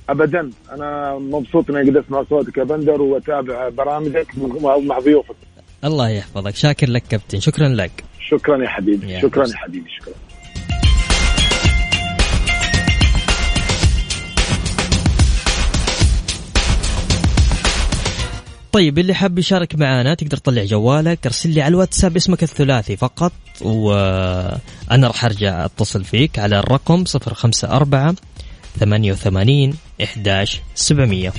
ابدا. 0.09 0.49
أنا 0.71 1.17
مبسوط 1.17 1.69
إني 1.69 1.89
قد 1.89 1.97
اسمع 1.97 2.23
صوتك 2.29 2.57
يا 2.57 2.63
بندر 2.63 3.01
وأتابع 3.01 3.69
برامجك 3.69 4.27
مع 4.61 4.99
ضيوفك. 4.99 5.35
الله 5.83 6.09
يحفظك. 6.09 6.55
شاكر 6.55 6.89
لك 6.89 7.03
كابتن. 7.09 7.39
شكرا 7.39 7.67
لك. 7.67 8.03
شكرا 8.29 8.63
يا 8.63 8.69
حبيبي. 8.69 9.11
يا 9.11 9.21
شكرا 9.21 9.47
يا 9.47 9.55
حبيبي. 9.55 9.89
شكرا. 9.99 10.13
طيب 18.71 18.99
اللي 18.99 19.13
حاب 19.13 19.39
يشارك 19.39 19.75
معنا 19.75 20.13
تقدر 20.13 20.37
تطلع 20.37 20.63
جوالك. 20.63 21.25
ارسل 21.25 21.49
لي 21.49 21.61
على 21.61 21.71
الواتساب 21.71 22.15
اسمك 22.15 22.43
الثلاثي 22.43 22.97
فقط 22.97 23.31
وأنا 23.61 25.07
راح 25.07 25.25
أرجع 25.25 25.65
أتصل 25.65 26.03
فيك 26.03 26.39
على 26.39 26.59
الرقم 26.59 27.03
054 27.25 28.15
88 28.79 29.73
11 30.01 30.61
700 30.75 31.31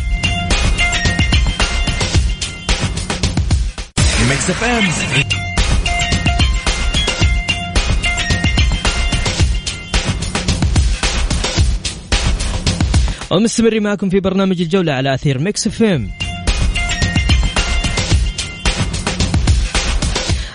ومستمرين 13.31 13.83
معكم 13.83 14.09
في 14.11 14.21
برنامج 14.21 14.61
الجولة 14.61 14.93
على 14.93 15.15
أثير 15.15 15.39
Mix 15.39 15.67
FM 15.67 16.11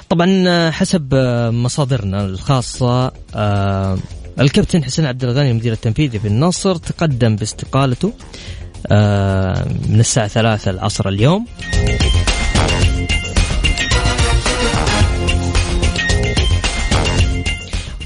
طبعا 0.09 0.69
حسب 0.71 1.13
مصادرنا 1.53 2.25
الخاصة 2.25 3.11
آه، 3.35 3.97
الكابتن 4.39 4.83
حسين 4.83 5.05
عبد 5.05 5.23
الغني 5.23 5.51
المدير 5.51 5.73
التنفيذي 5.73 6.19
في 6.19 6.27
النصر 6.27 6.75
تقدم 6.75 7.35
باستقالته 7.35 8.13
آه، 8.91 9.67
من 9.89 9.99
الساعة 9.99 10.27
ثلاثة 10.27 10.71
العصر 10.71 11.09
اليوم. 11.09 11.45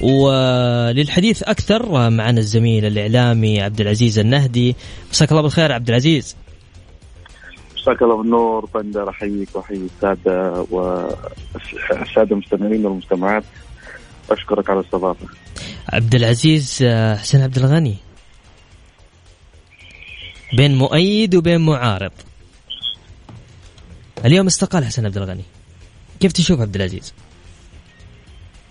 وللحديث 0.01 1.44
أكثر 1.44 2.10
معنا 2.10 2.39
الزميل 2.39 2.86
الإعلامي 2.86 3.62
عبد 3.62 3.82
العزيز 3.82 4.20
النهدي. 4.20 4.75
مساك 5.12 5.32
الله 5.32 5.41
بالخير 5.41 5.72
عبد 5.72 5.89
العزيز 5.89 6.36
مساك 7.77 8.01
الله 8.01 8.17
بالنور 8.17 8.70
بندر 8.75 9.10
أحييك 9.10 9.50
وأحيي 9.53 9.88
السادة 9.96 10.65
والساده 10.72 12.32
المستمعين 12.32 12.86
والمستمعات. 12.86 13.44
أشكرك 14.29 14.70
على 14.70 14.79
الاستضافة. 14.79 15.25
عبد 15.89 16.15
العزيز 16.15 16.79
آه، 16.84 17.15
حسين 17.15 17.41
عبد 17.41 17.58
الغني 17.58 17.96
بين 20.53 20.75
مؤيد 20.75 21.36
وبين 21.36 21.62
معارض. 21.62 22.12
اليوم 24.25 24.46
استقال 24.46 24.86
حسين 24.86 25.05
عبد 25.05 25.17
الغني 25.17 25.44
كيف 26.20 26.32
تشوف 26.32 26.62
عبد 26.62 26.75
العزيز؟ 26.75 27.13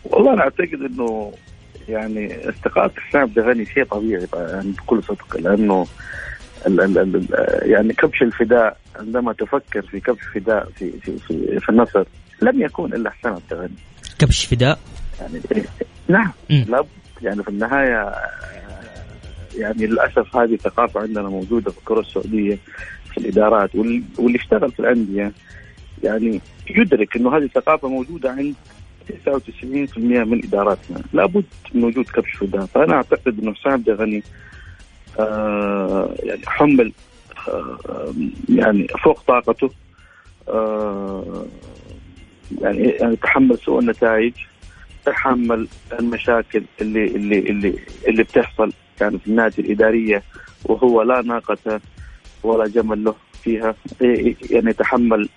والله 0.04 0.32
أنا 0.32 0.42
أعتقد 0.42 0.90
إنه 0.90 1.32
يعني 1.88 2.48
استقالة 2.48 2.90
حسين 3.08 3.20
عبد 3.20 3.38
الغني 3.38 3.66
شيء 3.66 3.84
طبيعي 3.84 4.26
يعني 4.34 4.70
بكل 4.70 5.02
صدق 5.02 5.36
لأنه 5.36 5.86
ال 6.66 6.80
ال 6.80 6.98
ال 6.98 7.28
يعني 7.70 7.92
كبش 7.92 8.22
الفداء 8.22 8.76
عندما 8.96 9.32
تفكر 9.32 9.82
في 9.82 10.00
كبش 10.00 10.22
فداء 10.34 10.68
في 10.76 10.92
في 11.00 11.18
في, 11.18 11.60
في 11.60 11.68
النصر 11.68 12.04
لم 12.42 12.62
يكون 12.62 12.94
إلا 12.94 13.10
حسين 13.10 13.30
عبد 13.30 13.52
الغني 13.52 13.74
كبش 14.18 14.44
فداء؟ 14.44 14.78
يعني 15.20 15.64
نعم 16.08 16.32
لابد. 16.50 16.88
يعني 17.22 17.42
في 17.42 17.48
النهاية 17.48 18.14
يعني 19.56 19.86
للأسف 19.86 20.36
هذه 20.36 20.56
ثقافة 20.56 21.00
عندنا 21.00 21.28
موجودة 21.28 21.70
في 21.70 21.78
الكرة 21.78 22.00
السعودية 22.00 22.58
في 23.10 23.18
الإدارات 23.18 23.74
واللي 23.74 24.38
اشتغل 24.38 24.72
في 24.72 24.80
الأندية. 24.80 25.32
يعني 26.02 26.40
يدرك 26.70 27.16
إنه 27.16 27.36
هذه 27.36 27.42
الثقافه 27.42 27.88
موجودة 27.88 28.30
عند 28.30 28.54
99% 29.26 29.98
من 29.98 30.44
إداراتنا. 30.44 31.02
لابد 31.12 31.44
من 31.74 31.84
وجود 31.84 32.04
كبش 32.04 32.30
فداء 32.32 32.66
فأنا 32.66 32.94
أعتقد 32.94 33.38
إنه 33.42 33.54
حسام 33.54 33.72
عبد 33.72 33.88
الغني 33.88 34.22
آه 35.18 36.14
يعني 36.22 36.40
حمل 36.46 36.92
آه 37.48 38.14
يعني 38.48 38.86
فوق 39.04 39.20
طاقته 39.20 39.70
آه 40.48 41.46
يعني 42.60 42.78
يعني 42.78 43.16
تحمل 43.16 43.58
سوء 43.58 43.80
النتائج. 43.80 44.32
تحمل 45.06 45.68
المشاكل 46.00 46.62
اللي 46.80 47.06
اللي 47.06 47.38
اللي 47.38 47.78
اللي 48.08 48.22
بتحصل 48.22 48.72
يعني 49.00 49.18
في 49.18 49.26
النادي 49.26 49.62
الإدارية 49.62 50.22
وهو 50.64 51.02
لا 51.02 51.22
ناقة 51.22 51.80
ولا 52.42 52.66
جمل 52.66 53.04
له 53.04 53.14
فيها. 53.42 53.74
يعني 54.50 54.70
يتحمل 54.70 55.28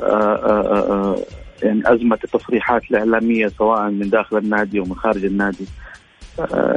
آه، 0.00 0.04
آه، 0.04 0.92
آه، 0.92 1.18
يعني 1.62 1.82
أزمة 1.92 2.18
التصريحات 2.24 2.82
الإعلامية 2.90 3.48
سواء 3.48 3.90
من 3.90 4.10
داخل 4.10 4.36
النادي 4.36 4.80
ومن 4.80 4.94
خارج 4.94 5.24
النادي. 5.24 5.66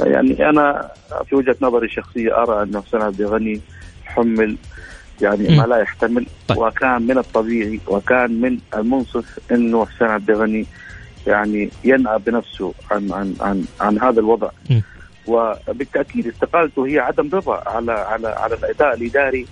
يعني 0.04 0.48
أنا 0.48 0.90
في 1.28 1.36
وجهة 1.36 1.56
نظري 1.60 1.86
الشخصية 1.86 2.42
أرى 2.42 2.62
أن 2.62 2.82
حسين 2.82 3.02
عبد 3.02 3.20
الغني 3.20 3.60
حمل 4.04 4.56
يعني 5.20 5.56
ما 5.56 5.62
لا 5.62 5.76
يحتمل 5.76 6.26
طيب. 6.48 6.58
وكان 6.58 7.02
من 7.02 7.18
الطبيعي 7.18 7.80
وكان 7.86 8.40
من 8.40 8.58
المنصف 8.74 9.38
إنه 9.52 9.86
حسين 9.86 10.08
عبد 10.08 10.30
الغني 10.30 10.66
يعني 11.26 11.70
ينأى 11.84 12.18
بنفسه 12.18 12.74
عن 12.90 13.12
عن 13.12 13.34
عن 13.40 13.64
عن 13.80 14.00
هذا 14.02 14.20
الوضع. 14.20 14.50
وبالتأكيد 15.26 16.26
استقالته 16.26 16.86
هي 16.86 16.98
عدم 16.98 17.30
رضا 17.32 17.62
على 17.66 17.92
على 17.92 18.28
على 18.28 18.54
الأداء 18.54 18.94
الإداري 18.94 19.46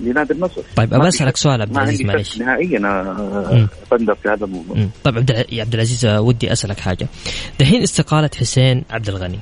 لنادي 0.00 0.32
النصر. 0.32 0.62
طيب 0.76 0.94
ابى 0.94 1.08
أسألك 1.08 1.36
سؤال 1.36 1.62
عبد 1.62 1.76
العزيز 1.76 2.02
معلش 2.02 2.38
نهائيا 2.38 2.78
بندر 3.90 4.14
في 4.14 4.28
هذا 4.28 4.44
الموضوع. 4.44 4.88
طيب 5.04 5.16
عبد 5.52 5.74
العزيز 5.74 6.06
ودي 6.06 6.52
أسألك 6.52 6.80
حاجة. 6.80 7.08
دحين 7.60 7.82
استقالة 7.82 8.30
حسين 8.38 8.84
عبد 8.90 9.08
الغني. 9.08 9.38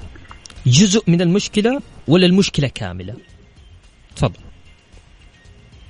جزء 0.66 1.10
من 1.10 1.20
المشكلة 1.20 1.80
ولا 2.08 2.26
المشكلة 2.26 2.70
كاملة؟ 2.74 3.14
تفضل. 4.16 4.40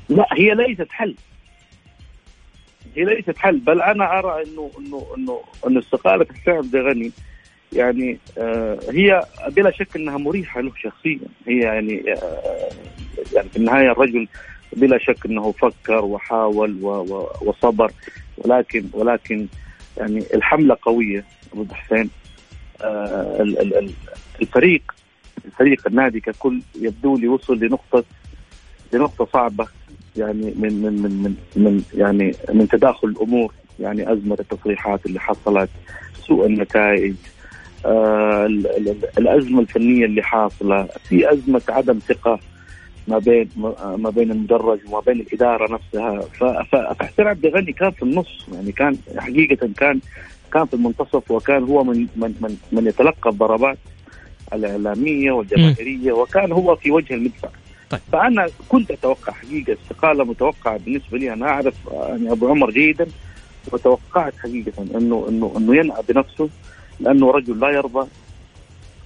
لا 0.08 0.26
هي 0.38 0.54
ليست 0.54 0.90
حل. 0.90 1.14
هي 2.96 3.04
ليست 3.04 3.36
حل 3.38 3.58
بل 3.58 3.82
أنا 3.82 4.18
أرى 4.18 4.42
إنه 4.42 4.70
إنه 4.78 5.06
إنه 5.16 5.40
إنه 5.66 5.80
استقالة 5.80 6.26
حسين 6.42 6.54
عبد 6.54 6.74
الغني 6.74 7.12
يعني 7.72 8.18
آه 8.38 8.78
هي 8.90 9.24
بلا 9.48 9.70
شك 9.70 9.96
إنها 9.96 10.18
مريحة 10.18 10.60
له 10.60 10.72
شخصيا. 10.82 11.18
هي 11.46 11.58
يعني 11.58 12.12
آه 12.12 12.70
يعني 13.32 13.48
في 13.48 13.56
النهاية 13.56 13.90
الرجل 13.90 14.28
بلا 14.72 14.98
شك 14.98 15.26
إنه 15.26 15.52
فكر 15.52 16.04
وحاول 16.04 16.78
وصبر. 17.42 17.92
ولكن 18.38 18.84
ولكن 18.92 19.46
يعني 19.96 20.24
الحملة 20.34 20.76
قوية 20.82 21.24
ضد 21.56 21.72
حسين. 21.72 22.10
آه 22.82 23.42
الفريق 24.40 24.94
الفريق 25.44 25.86
النادي 25.86 26.20
ككل 26.20 26.60
يبدو 26.80 27.16
لي 27.16 27.28
وصل 27.28 27.58
لنقطة 27.58 28.04
لنقطة 28.92 29.28
صعبة. 29.32 29.66
يعني 30.16 30.54
من 30.56 30.82
من 30.82 31.02
من 31.02 31.22
من, 31.22 31.34
من 31.56 31.82
يعني 31.94 32.34
من 32.52 32.68
تداخل 32.68 33.08
الأمور 33.08 33.52
يعني 33.80 34.12
أزمة 34.12 34.36
التصريحات 34.40 35.06
اللي 35.06 35.20
حصلت 35.20 35.70
سوء 36.26 36.46
النتائج 36.46 37.14
آه 37.86 38.46
الأزمة 39.18 39.60
الفنية 39.60 40.04
اللي 40.04 40.22
حاصلة. 40.22 40.88
في 41.08 41.32
أزمة 41.32 41.62
عدم 41.68 41.98
ثقة 41.98 42.40
ما 43.08 43.18
بين 43.18 43.48
ما 43.96 44.10
بين 44.10 44.30
المدرج 44.30 44.78
وما 44.88 45.00
بين 45.00 45.20
الإدارة 45.20 45.72
نفسها. 45.72 46.20
فحسين 46.72 47.26
عبد 47.26 47.46
الغني 47.46 47.72
كان 47.72 47.90
في 47.90 48.02
النص 48.02 48.46
يعني 48.52 48.72
كان 48.72 48.96
حقيقة 49.18 49.68
كان 49.76 50.00
كان 50.52 50.66
في 50.66 50.74
المنتصف 50.74 51.30
وكان 51.30 51.64
هو 51.64 51.84
من 51.84 52.06
من 52.16 52.34
من, 52.40 52.56
من 52.72 52.86
يتلقى 52.86 53.30
الضربات 53.30 53.78
الإعلامية 54.52 55.32
والجماهيرية 55.32 56.12
وكان 56.12 56.52
هو 56.52 56.76
في 56.76 56.90
وجه 56.90 57.14
المدفع. 57.14 57.48
طيب. 57.90 58.00
فأنا 58.12 58.46
كنت 58.68 58.90
أتوقع 58.90 59.32
حقيقة 59.32 59.76
استقالة 59.82 60.24
متوقعة 60.24 60.76
بالنسبة 60.78 61.18
لي 61.18 61.32
أنا 61.32 61.46
أعرف 61.46 61.74
يعني 61.92 62.32
أبو 62.32 62.48
عمر 62.48 62.70
جيدا 62.70 63.06
وتوقعت 63.72 64.34
حقيقة 64.38 64.72
انه 64.82 65.26
انه 65.28 65.54
إنه 65.56 65.76
ينأى 65.76 66.02
بنفسه 66.08 66.48
لأنه 67.00 67.30
رجل 67.30 67.60
لا 67.60 67.70
يرضى 67.70 68.08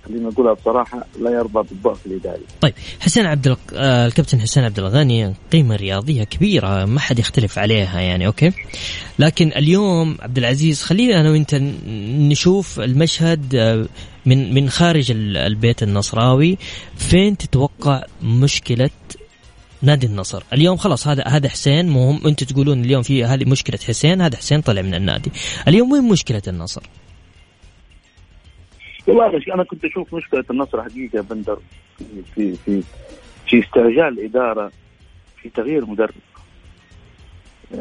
خلينا 0.07 0.29
نقولها 0.29 0.53
بصراحة 0.53 1.07
لا 1.21 1.31
يرضى 1.31 1.69
بالضعف 1.69 2.07
الإداري. 2.07 2.43
طيب 2.61 2.75
حسين 3.01 3.27
عبد 3.27 3.57
آه، 3.75 4.07
الكابتن 4.07 4.41
حسين 4.41 4.65
عبد 4.65 4.79
الغني 4.79 5.35
قيمة 5.53 5.77
رياضية 5.77 6.25
كبيرة 6.25 6.85
ما 6.85 7.01
حد 7.01 7.19
يختلف 7.19 7.59
عليها 7.59 8.01
يعني 8.01 8.27
أوكي. 8.27 8.53
لكن 9.19 9.53
اليوم 9.57 10.17
عبد 10.21 10.39
العزيز 10.39 10.83
خلينا 10.83 11.21
أنا 11.21 11.31
وأنت 11.31 11.55
نشوف 12.29 12.81
المشهد 12.81 13.55
آه، 13.55 13.87
من 14.27 14.55
من 14.55 14.71
خارج 14.71 15.11
البيت 15.11 15.83
النصراوي 15.83 16.59
فين 16.97 17.37
تتوقع 17.37 18.05
مشكلة 18.23 18.91
نادي 19.83 20.07
النصر 20.07 20.43
اليوم 20.53 20.77
خلاص 20.77 21.09
هذا 21.09 21.25
هذا 21.27 21.49
حسين 21.49 21.89
مهم 21.89 22.27
أنتم 22.27 22.47
تقولون 22.47 22.85
اليوم 22.85 23.03
في 23.03 23.25
هذه 23.25 23.45
مشكلة 23.45 23.79
حسين 23.87 24.21
هذا 24.21 24.37
حسين 24.37 24.61
طلع 24.61 24.83
من 24.83 24.95
النادي 24.95 25.33
اليوم 25.69 25.93
وين 25.93 26.05
مشكلة 26.05 26.43
النصر 26.49 26.83
والله 29.09 29.55
أنا 29.55 29.65
كنت 29.65 29.85
أشوف 29.85 30.15
مشكلة 30.15 30.45
النصر 30.51 30.83
حقيقة 30.83 31.21
بندر. 31.21 31.59
في 32.35 32.53
في 32.53 32.83
في 33.47 33.61
استعجال 33.61 34.09
الاداره 34.19 34.73
في 35.43 35.49
تغيير 35.49 35.87
مدرب. 35.87 36.15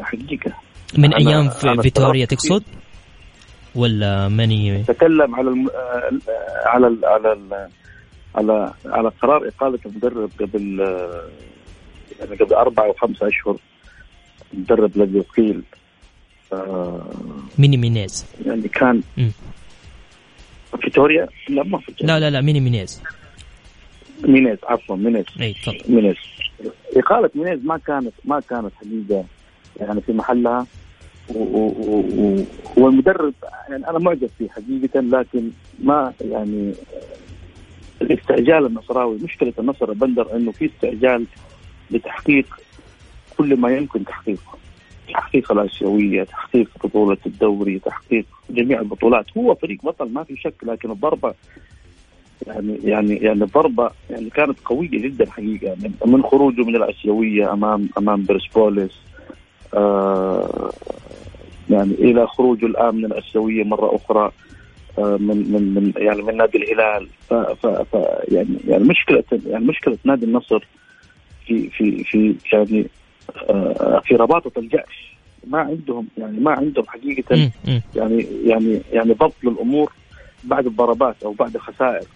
حقيقة. 0.00 0.52
من 0.98 1.14
أيام 1.14 1.48
في 1.48 1.82
فيتوريا 1.82 2.26
تقصد؟ 2.26 2.62
ولا 3.74 4.28
ماني 4.28 4.82
تكلم 4.82 5.34
على 5.34 5.48
الم... 5.50 5.68
على 6.66 6.86
ال... 6.86 7.04
على 7.04 7.32
ال... 7.32 7.68
على 8.34 8.72
على 8.86 9.08
قرار 9.22 9.48
إقالة 9.48 9.78
المدرب 9.86 10.30
قبل 10.40 10.80
يعني 12.20 12.36
قبل 12.36 12.54
أربع 12.54 12.84
أو 12.84 12.92
خمسة 12.92 13.28
أشهر. 13.28 13.56
المدرب 14.54 14.96
الذي 14.96 15.20
اقيل 15.20 15.62
آه 16.52 17.10
ميني 17.58 17.76
مينيز. 17.76 18.26
يعني 18.46 18.68
كان 18.68 19.02
م. 19.16 19.28
فيتوريا؟ 20.82 21.28
لا 21.48 21.62
ما 21.62 21.78
في 21.78 21.92
لا 22.00 22.20
لا 22.20 22.30
لا 22.30 22.40
ميني 22.40 22.60
مينيز. 22.60 23.02
مينيز 24.24 24.58
عفوا 24.64 24.96
مينيز. 24.96 25.24
إي 25.40 25.52
تفضل. 25.52 25.82
مينيز. 25.88 26.16
إقالة 26.96 27.30
مينيز 27.34 27.64
ما 27.64 27.76
كانت 27.76 28.12
ما 28.24 28.40
كانت 28.40 28.72
حقيقة 28.74 29.24
يعني 29.80 30.00
في 30.00 30.12
محلها. 30.12 30.66
والمدرب 32.76 33.34
يعني 33.68 33.88
أنا 33.88 33.98
معجب 33.98 34.30
فيه 34.38 34.48
حقيقة 34.48 35.00
لكن 35.00 35.50
ما 35.82 36.12
يعني 36.20 36.72
الاستعجال 38.02 38.66
النصراوي 38.66 39.18
مشكلة 39.22 39.52
النصر 39.58 39.92
بندر 39.92 40.36
إنه 40.36 40.52
في 40.52 40.66
استعجال 40.66 41.26
لتحقيق 41.90 42.60
كل 43.38 43.56
ما 43.56 43.76
يمكن 43.76 44.04
تحقيقه. 44.04 44.58
تحقيق 45.12 45.52
الآسيوية، 45.52 46.24
تحقيق 46.24 46.68
بطولة 46.84 47.16
الدوري، 47.26 47.78
تحقيق 47.78 48.24
جميع 48.50 48.80
البطولات، 48.80 49.26
هو 49.38 49.54
فريق 49.54 49.78
بطل 49.84 50.12
ما 50.12 50.24
في 50.24 50.36
شك 50.36 50.54
لكن 50.62 50.90
الضربة 50.90 51.34
يعني 52.46 52.78
يعني 52.84 53.16
يعني 53.16 53.44
الضربة 53.44 53.90
يعني 54.10 54.30
كانت 54.30 54.58
قوية 54.64 54.90
جدا 54.90 55.30
حقيقة. 55.30 55.66
يعني 55.66 55.92
من 56.06 56.22
خروجه 56.22 56.64
من 56.64 56.76
الآسيوية 56.76 57.52
امام 57.52 57.88
أمام 57.98 58.24
برسبوليس 58.24 58.98
آه 59.74 60.70
يعني 61.70 61.92
إلى 61.92 62.26
خروجه 62.26 62.66
الآن 62.66 62.94
من 62.94 63.04
الآسيوية 63.04 63.64
مرة 63.64 63.96
أخرى 63.96 64.32
آه 64.98 65.16
من 65.20 65.52
من 65.52 65.74
من 65.74 65.92
يعني 65.96 66.22
من 66.22 66.36
نادي 66.36 66.58
الهلال. 66.58 67.08
ف 67.28 67.34
ف 67.34 67.66
ف 67.66 67.94
يعني 68.28 68.56
يعني 68.68 68.84
مشكله 68.84 69.24
يعني 69.46 69.64
مشكلة 69.64 69.98
نادي 70.04 70.24
النصر 70.24 70.66
في 71.46 71.70
في 71.70 72.04
في 72.04 72.34
يعني 72.52 72.86
في 74.04 74.14
رباطة 74.14 74.58
الجأش 74.58 75.16
ما 75.46 75.58
عندهم 75.58 76.06
يعني 76.18 76.40
ما 76.40 76.50
عندهم 76.50 76.84
حقيقة 76.86 77.50
يعني 77.94 78.26
يعني 78.44 78.80
يعني 78.92 79.12
ضبط 79.12 79.34
للأمور 79.44 79.92
بعد 80.44 80.66
الضربات 80.66 81.16
أو 81.24 81.32
بعد 81.32 81.56
خسائر. 81.56 82.06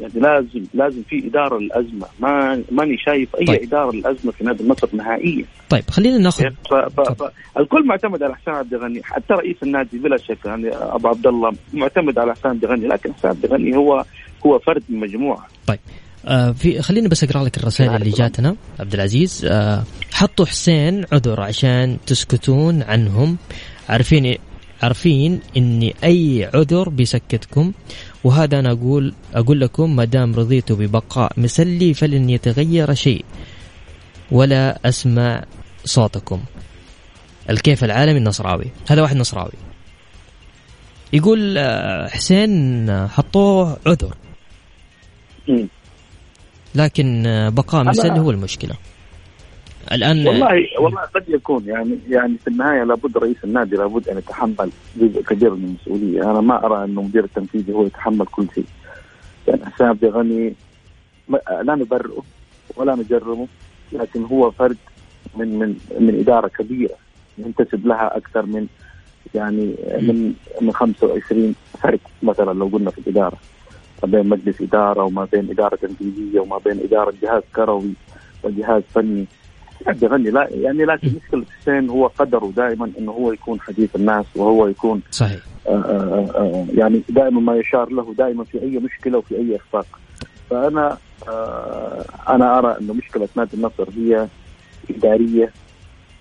يعني 0.00 0.12
لازم 0.14 0.64
لازم 0.74 1.02
في 1.02 1.26
إدارة 1.26 1.58
للأزمة. 1.58 2.06
ما 2.20 2.62
ماني 2.70 2.98
شايف 2.98 3.36
أي 3.36 3.44
طيب. 3.44 3.62
إدارة 3.62 3.92
للأزمة 3.92 4.32
في 4.32 4.44
نادي 4.44 4.62
النصر 4.62 4.88
نهائيا. 4.92 5.44
طيب 5.70 5.90
خلينا 5.90 6.18
ناخذ 6.18 6.42
يعني 6.42 6.56
ف... 6.70 6.74
ف... 6.74 7.00
ف... 7.00 7.30
الكل 7.58 7.86
معتمد 7.86 8.22
على 8.22 8.36
حسام 8.36 8.54
عبد 8.54 8.74
الغني. 8.74 9.02
حتى 9.02 9.34
رئيس 9.34 9.56
النادي 9.62 9.98
بلا 9.98 10.16
شك 10.16 10.38
يعني 10.44 10.68
أبو 10.68 11.08
عبد 11.08 11.26
الله 11.26 11.52
معتمد 11.72 12.18
على 12.18 12.32
حسام 12.32 12.50
عبد 12.50 12.64
الغني. 12.64 12.86
لكن 12.86 13.14
حسام 13.14 13.30
عبد 13.30 13.44
الغني 13.44 13.76
هو 13.76 14.04
هو 14.46 14.58
فرد 14.58 14.82
من 14.88 15.00
مجموعة. 15.00 15.46
طيب. 15.66 15.78
آه 16.26 16.52
في 16.52 16.82
خليني 16.82 17.08
بس 17.08 17.24
أقرأ 17.24 17.44
لك 17.44 17.56
الرسائل 17.56 17.90
اللي 17.96 18.10
جاتنا. 18.10 18.56
عبد 18.80 18.94
العزيز 18.94 19.44
آه 19.44 19.84
حطوا 20.12 20.46
حسين 20.46 21.04
عذر 21.12 21.40
عشان 21.40 21.96
تسكتون 22.06 22.82
عنهم. 22.82 23.36
عارفين 23.88 24.36
عارفين 24.82 25.40
ان 25.56 25.90
أي 26.04 26.50
عذر 26.54 26.88
بيسكتكم 26.88 27.72
وهذا 28.24 28.58
أنا 28.58 28.72
أقول 28.72 29.14
أقول 29.34 29.60
لكم 29.60 29.96
ما 29.96 30.04
دام 30.04 30.34
رضيتوا 30.34 30.76
ببقاء 30.76 31.32
مسلي 31.36 31.94
فلن 31.94 32.30
يتغير 32.30 32.94
شيء 32.94 33.24
ولا 34.30 34.78
أسمع 34.84 35.44
صوتكم. 35.84 36.40
الكيف 37.50 37.84
العالمي 37.84 38.18
النصراوي. 38.18 38.66
هذا 38.88 39.02
واحد 39.02 39.16
نصراوي. 39.16 39.52
يقول 41.12 41.58
آه، 41.58 42.08
حسين 42.08 43.08
حطوه 43.08 43.78
عذر. 43.86 44.14
لكن 46.74 47.22
بقاء 47.56 47.84
مسلي 47.84 48.20
هو 48.20 48.30
المشكلة 48.30 48.74
الآن 49.92 50.26
والله 50.26 50.66
والله 50.80 51.00
قد 51.00 51.24
يكون 51.28 51.64
يعني 51.66 51.98
يعني 52.08 52.36
في 52.38 52.48
النهاية 52.48 52.84
لابد 52.84 53.18
رئيس 53.18 53.36
النادي 53.44 53.76
لابد 53.76 54.08
أن 54.08 54.18
يتحمل 54.18 54.70
جزء 54.96 55.22
كبير 55.22 55.54
من 55.54 55.64
المسؤولية، 55.64 56.30
أنا 56.30 56.40
ما 56.40 56.66
أرى 56.66 56.84
انه 56.84 57.00
المدير 57.00 57.24
التنفيذي 57.24 57.72
هو 57.72 57.86
يتحمل 57.86 58.26
كل 58.26 58.46
شيء. 58.54 58.66
يعني 59.48 59.66
حسام 59.66 59.88
عبد 59.88 60.04
الغني 60.04 60.54
لا 61.62 61.74
نبرئه 61.74 62.22
ولا 62.76 62.94
نجرمه 62.94 63.46
لكن 63.92 64.24
هو 64.24 64.50
فرد 64.50 64.76
من 65.36 65.58
من 65.58 65.76
من 66.00 66.20
إدارة 66.20 66.48
كبيرة 66.48 66.94
ينتسب 67.38 67.86
لها 67.86 68.16
أكثر 68.16 68.46
من 68.46 68.66
يعني 69.34 69.74
من 70.00 70.34
من 70.60 70.72
25 70.72 71.54
فرد 71.82 72.00
مثلا 72.22 72.52
لو 72.58 72.66
قلنا 72.66 72.90
في 72.90 72.98
الإدارة. 72.98 73.36
ما 74.02 74.08
بين 74.10 74.28
مجلس 74.28 74.60
إدارة 74.60 75.02
وما 75.04 75.28
بين 75.32 75.50
إدارة 75.50 75.76
تنفيذيه 75.76 76.40
وما 76.40 76.58
بين 76.58 76.80
إدارة 76.80 77.14
جهاز 77.22 77.42
كروي 77.56 77.92
وجهاز 78.42 78.82
فني. 78.94 79.26
قاعد 79.84 80.02
يغني 80.02 80.30
لا 80.30 80.48
يعني 80.50 80.84
لكن 80.84 81.12
مشكلة 81.24 81.44
حسين 81.60 81.90
هو 81.90 82.06
قدره 82.06 82.52
دائما 82.56 82.90
إنه 82.98 83.12
هو 83.12 83.32
يكون 83.32 83.60
حديث 83.60 83.96
الناس 83.96 84.24
وهو 84.36 84.66
يكون 84.66 85.02
صحيح. 85.10 85.40
آآ 85.66 85.72
آه، 85.72 85.74
آآ 85.74 86.30
آه، 86.36 86.40
آه، 86.40 86.66
يعني 86.74 87.02
دائما 87.08 87.40
ما 87.40 87.56
يشار 87.56 87.92
له 87.92 88.14
دائما 88.18 88.44
في 88.44 88.62
أي 88.62 88.78
مشكلة 88.78 89.18
وفي 89.18 89.36
أي 89.36 89.56
إخفاق. 89.56 89.86
فأنا 90.50 90.98
أنا 92.28 92.58
أرى 92.58 92.76
إنه 92.80 92.92
مشكلة 92.94 93.28
نادي 93.36 93.56
النصر 93.56 93.88
هي 93.96 94.28
إدارية 94.90 95.52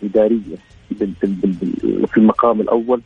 إدارية 0.03 0.55
في 2.07 2.17
المقام 2.17 2.61
الأول. 2.61 3.01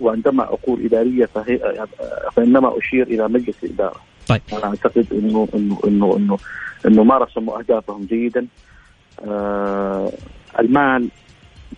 وعندما 0.00 0.42
أقول 0.42 0.84
إدارية 0.84 1.26
فهي 1.26 1.86
فإنما 2.32 2.78
أشير 2.78 3.06
إلى 3.06 3.28
مجلس 3.28 3.64
الإدارة. 3.64 4.00
طيب 4.28 4.40
أنا 4.52 4.64
أعتقد 4.64 5.06
انه 5.12 5.48
انه 5.54 5.78
انه 5.86 6.16
انه 6.16 6.38
إنه 6.86 7.04
ما 7.04 7.18
رسموا 7.18 7.58
أهدافهم 7.58 8.04
جيدا. 8.04 8.46
آه 9.26 10.12
المال 10.58 11.08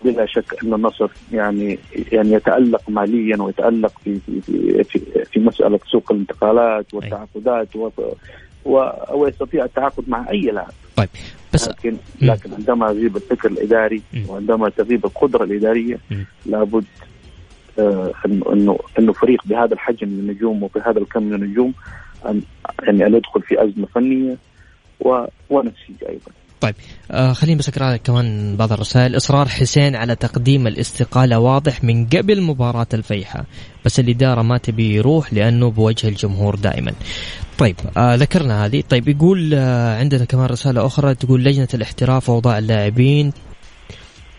بلا 0.03 0.25
شك 0.25 0.63
أن 0.63 0.73
النصر 0.73 1.09
يعني 1.31 1.79
يعني 2.11 2.31
يتألق 2.31 2.89
ماليا 2.89 3.41
ويتألق 3.41 3.91
في 4.03 4.19
في 4.19 4.83
في, 4.83 4.99
في 5.31 5.39
مسألة 5.39 5.79
سوق 5.91 6.11
الانتقالات 6.11 6.93
والتعاقدات 6.93 7.75
ويستطيع 9.13 9.65
التعاقد 9.65 10.09
مع 10.09 10.29
أي 10.29 10.41
لاعب. 10.41 10.71
طيب 10.95 11.09
بس 11.53 11.69
لكن 11.69 11.97
لكن 12.21 12.53
عندما 12.53 12.87
يغيب 12.91 13.15
الفكر 13.15 13.51
الإداري 13.51 14.01
وعندما 14.27 14.69
تغيب 14.69 15.05
القدرة 15.05 15.43
الإدارية 15.43 15.99
لابد 16.45 16.85
آه 17.79 18.13
انه 18.25 18.53
انه 18.53 18.79
انه 18.99 19.13
فريق 19.13 19.41
بهذا 19.45 19.73
الحجم 19.73 20.07
من 20.07 20.19
النجوم 20.19 20.63
وبهذا 20.63 20.99
الكم 20.99 21.23
من 21.23 21.33
النجوم 21.33 21.73
ان 22.25 22.41
يعني 22.83 23.05
أن 23.07 23.13
يدخل 23.13 23.41
في 23.41 23.63
أزمة 23.63 23.87
فنية 23.95 24.37
ونفسية 25.49 26.09
أيضا. 26.09 26.31
طيب 26.61 26.75
آه 27.11 27.33
خليني 27.33 27.57
بس 27.59 27.69
أقرأ 27.69 27.97
كمان 27.97 28.57
بعض 28.57 28.71
الرسائل. 28.73 29.17
إصرار 29.17 29.47
حسين 29.47 29.95
على 29.95 30.15
تقديم 30.15 30.67
الاستقالة 30.67 31.39
واضح 31.39 31.83
من 31.83 32.05
قبل 32.05 32.41
مباراة 32.41 32.87
الفيحة 32.93 33.45
بس 33.85 33.99
الإدارة 33.99 34.41
ما 34.41 34.57
تبي 34.57 34.95
يروح 34.95 35.33
لأنه 35.33 35.69
بوجه 35.71 36.07
الجمهور 36.07 36.55
دائما. 36.55 36.93
طيب 37.57 37.75
آه 37.97 38.15
ذكرنا 38.15 38.65
هذه. 38.65 38.83
طيب 38.89 39.07
يقول 39.07 39.51
آه 39.53 39.99
عندنا 39.99 40.25
كمان 40.25 40.45
رسالة 40.45 40.85
أخرى 40.85 41.15
تقول 41.15 41.43
لجنة 41.43 41.67
الاحتراف 41.73 42.29
وأوضاع 42.29 42.57
اللاعبين 42.57 43.31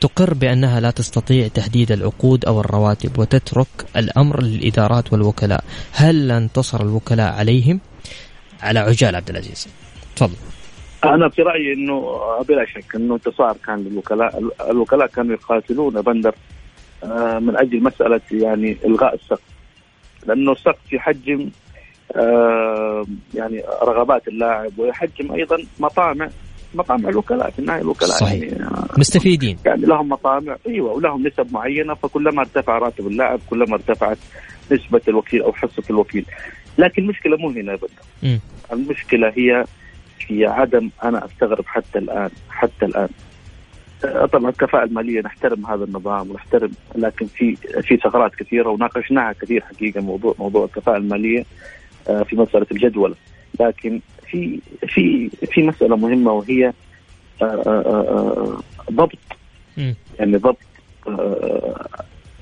تقر 0.01 0.35
بأنها 0.35 0.81
لا 0.81 0.91
تستطيع 0.91 1.49
تحديد 1.49 1.93
العقود 1.93 2.45
أو 2.45 2.61
الرواتب 2.61 3.19
وتترك 3.19 3.67
الأمر 3.97 4.43
للإدارات 4.43 5.13
والوكلاء. 5.13 5.65
هل 5.93 6.31
انتصر 6.31 6.83
الوكلاء 6.83 7.33
عليهم؟ 7.33 7.81
على 8.63 8.79
عجال 8.79 9.17
عبد 9.17 9.31
العزيز. 9.31 9.69
تفضل. 10.17 10.37
أنا 11.05 11.29
في 11.29 11.43
رأيي 11.43 11.73
إنه 11.73 12.21
بلا 12.49 12.65
شك 12.65 12.95
إنه 12.95 13.15
انتصار 13.15 13.57
كان 13.67 13.85
للوكلاء 13.85 14.51
الوكلاء 14.71 15.07
كانوا 15.07 15.33
يقاتلون 15.33 16.03
بندر 16.03 16.35
آه، 17.05 17.39
من 17.39 17.57
أجل 17.57 17.83
مسألة 17.83 18.21
يعني 18.33 18.77
إلغاء 18.85 19.15
السقف. 19.15 19.43
لأنه 20.27 20.53
السقف 20.53 20.93
يحجم 20.93 21.51
آه، 22.17 23.05
يعني 23.35 23.63
رغبات 23.83 24.29
اللاعب 24.29 24.79
ويحجم 24.79 25.33
أيضا 25.33 25.59
مطامع 25.81 26.29
مطامع 26.75 27.09
الوكلاء 27.09 27.51
في 27.51 27.59
النهاية 27.59 27.81
الوكلاء 27.81 28.11
صحيح. 28.11 28.43
يعني 28.43 28.65
آه، 28.65 28.87
مستفيدين. 28.99 29.59
يعني 29.67 29.83
لهم 29.87 30.09
مطامع 30.09 30.57
أيوه 30.67 30.93
ولهم 30.93 31.27
نسب 31.27 31.53
معينة 31.53 31.95
فكلما 31.95 32.41
ارتفع 32.41 32.79
راتب 32.79 33.07
اللاعب 33.07 33.41
كلما 33.51 33.75
ارتفعت 33.75 34.19
نسبة 34.73 35.01
الوكيل 35.09 35.43
أو 35.43 35.53
حصة 35.53 35.83
الوكيل. 35.91 36.25
لكن 36.79 37.03
المشكلة 37.03 37.37
مو 37.37 37.51
هنا 37.51 37.75
ابدا 37.75 38.41
المشكلة 38.73 39.33
هي 39.37 39.65
هي 40.31 40.47
عدم 40.47 40.91
أنا 41.05 41.25
أستغرب 41.27 41.65
حتى 41.67 41.99
الآن 41.99 42.31
حتى 42.51 42.85
الآن. 42.87 43.09
آه، 44.05 44.27
طبعا 44.27 44.51
الكفاءة 44.51 44.85
المالية 44.85 45.21
نحترم 45.21 45.67
هذا 45.67 45.85
النظام 45.85 46.31
ونحترم 46.31 46.71
لكن 46.95 47.27
في 47.27 47.57
في 47.57 47.97
ثغرات 47.97 48.35
كثيرة 48.35 48.69
وناقشناها 48.69 49.33
كثير 49.33 49.61
حقيقة 49.61 50.01
موضوع 50.01 50.35
موضوع 50.39 50.65
الكفاءة 50.65 50.97
المالية 50.97 51.45
آه، 52.09 52.23
في 52.23 52.37
مسألة 52.37 52.67
الجدولة 52.73 53.15
لكن 53.61 54.01
في 54.27 54.61
في 54.87 55.29
في 55.29 55.63
مسألة 55.63 55.97
مهمة 55.97 56.33
وهي 56.33 56.73
آه، 57.43 58.59
ضبط. 58.91 59.19
يعني 60.19 60.37
ضبط 60.37 60.59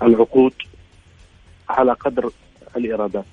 العقود 0.02 0.52
على 1.68 1.92
قدر 1.92 2.30
الإيرادات. 2.76 3.24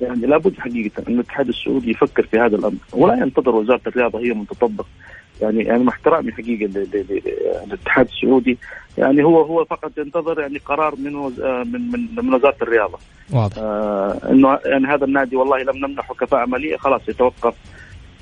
يعني 0.00 0.26
لابد 0.26 0.58
حقيقة 0.58 1.02
أن 1.08 1.14
الاتحاد 1.14 1.48
السعودي 1.48 1.90
يفكر 1.90 2.22
في 2.22 2.38
هذا 2.38 2.56
الأمر. 2.56 2.78
ولا 2.92 3.14
ينتظر 3.14 3.54
وزارة 3.54 3.80
الرياضة 3.86 4.18
هي 4.18 4.32
من 4.32 4.46
تطبق 4.46 4.86
يعني 5.42 5.62
يعني 5.62 5.84
مع 5.84 5.92
احترامي 5.92 6.32
حقيقة 6.32 6.70
للاتحاد 7.66 8.06
السعودي. 8.06 8.58
يعني 8.98 9.24
هو 9.24 9.42
هو 9.42 9.64
فقط 9.64 9.98
ينتظر 9.98 10.40
يعني 10.40 10.58
قرار 10.58 10.94
من 10.96 11.12
من 11.72 11.90
من, 11.90 12.08
من 12.16 12.34
وزارة 12.34 12.56
الرياضة. 12.62 12.98
واضح. 13.32 13.58
آه 13.58 14.20
إنه 14.30 14.58
يعني 14.64 14.86
هذا 14.86 15.04
النادي 15.04 15.36
والله 15.36 15.62
لم 15.62 15.76
نمنحه 15.76 16.14
كفاءة 16.14 16.46
مالية 16.46 16.76
خلاص 16.76 17.08
يتوقف 17.08 17.54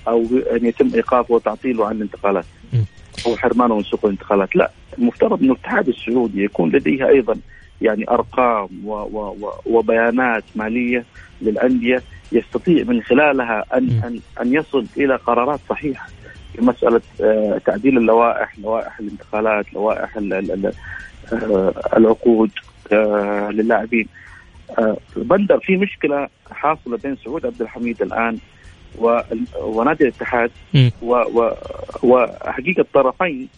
أو 0.09 0.25
يعني 0.51 0.69
يتم 0.69 0.91
ايقافه 0.95 1.35
وتعطيله 1.35 1.87
عن 1.87 1.97
الانتقالات 1.97 2.45
أو 3.27 3.37
حرمانه 3.37 3.77
من 3.77 3.83
سوق 3.83 4.05
الانتقالات. 4.05 4.57
لا 4.57 4.71
المفترض 4.99 5.43
انه 5.43 5.53
الاتحاد 5.53 5.89
السعودي 5.89 6.45
يكون 6.45 6.71
لديه 6.71 7.09
أيضا 7.09 7.37
يعني 7.83 8.11
أرقام 8.11 8.69
و 8.85 8.93
و 8.93 9.37
و 9.41 9.53
وبيانات 9.67 10.45
مالية 10.55 11.05
للأندية 11.43 12.03
يستطيع 12.33 12.85
من 12.85 13.03
خلالها 13.03 13.65
أن 13.75 14.03
أن 14.05 14.21
أن 14.41 14.55
يصل 14.55 14.87
إلى 14.97 15.17
قرارات 15.17 15.61
صحيحة 15.69 16.09
في 16.53 16.63
مسألة 16.63 17.01
آه، 17.21 17.61
تعديل 17.67 17.99
اللوائح، 17.99 18.59
لوائح 18.59 18.99
الانتقالات، 19.01 19.75
لوائح 19.75 20.17
آه، 20.17 20.73
العقود 21.97 22.51
آه، 22.93 23.51
للاعبين. 23.51 24.09
بندر 25.17 25.59
في 25.59 25.77
مشكلة 25.77 26.29
حاصلة 26.51 26.97
بين 26.97 27.17
سعود 27.25 27.47
عبد 27.47 27.63
الحميد 27.63 28.03
الان 28.03 28.39
ونادي 29.61 30.05
الاتحاد 30.05 30.51
وحقيقة 32.03 32.81
الطرفين 32.81 33.49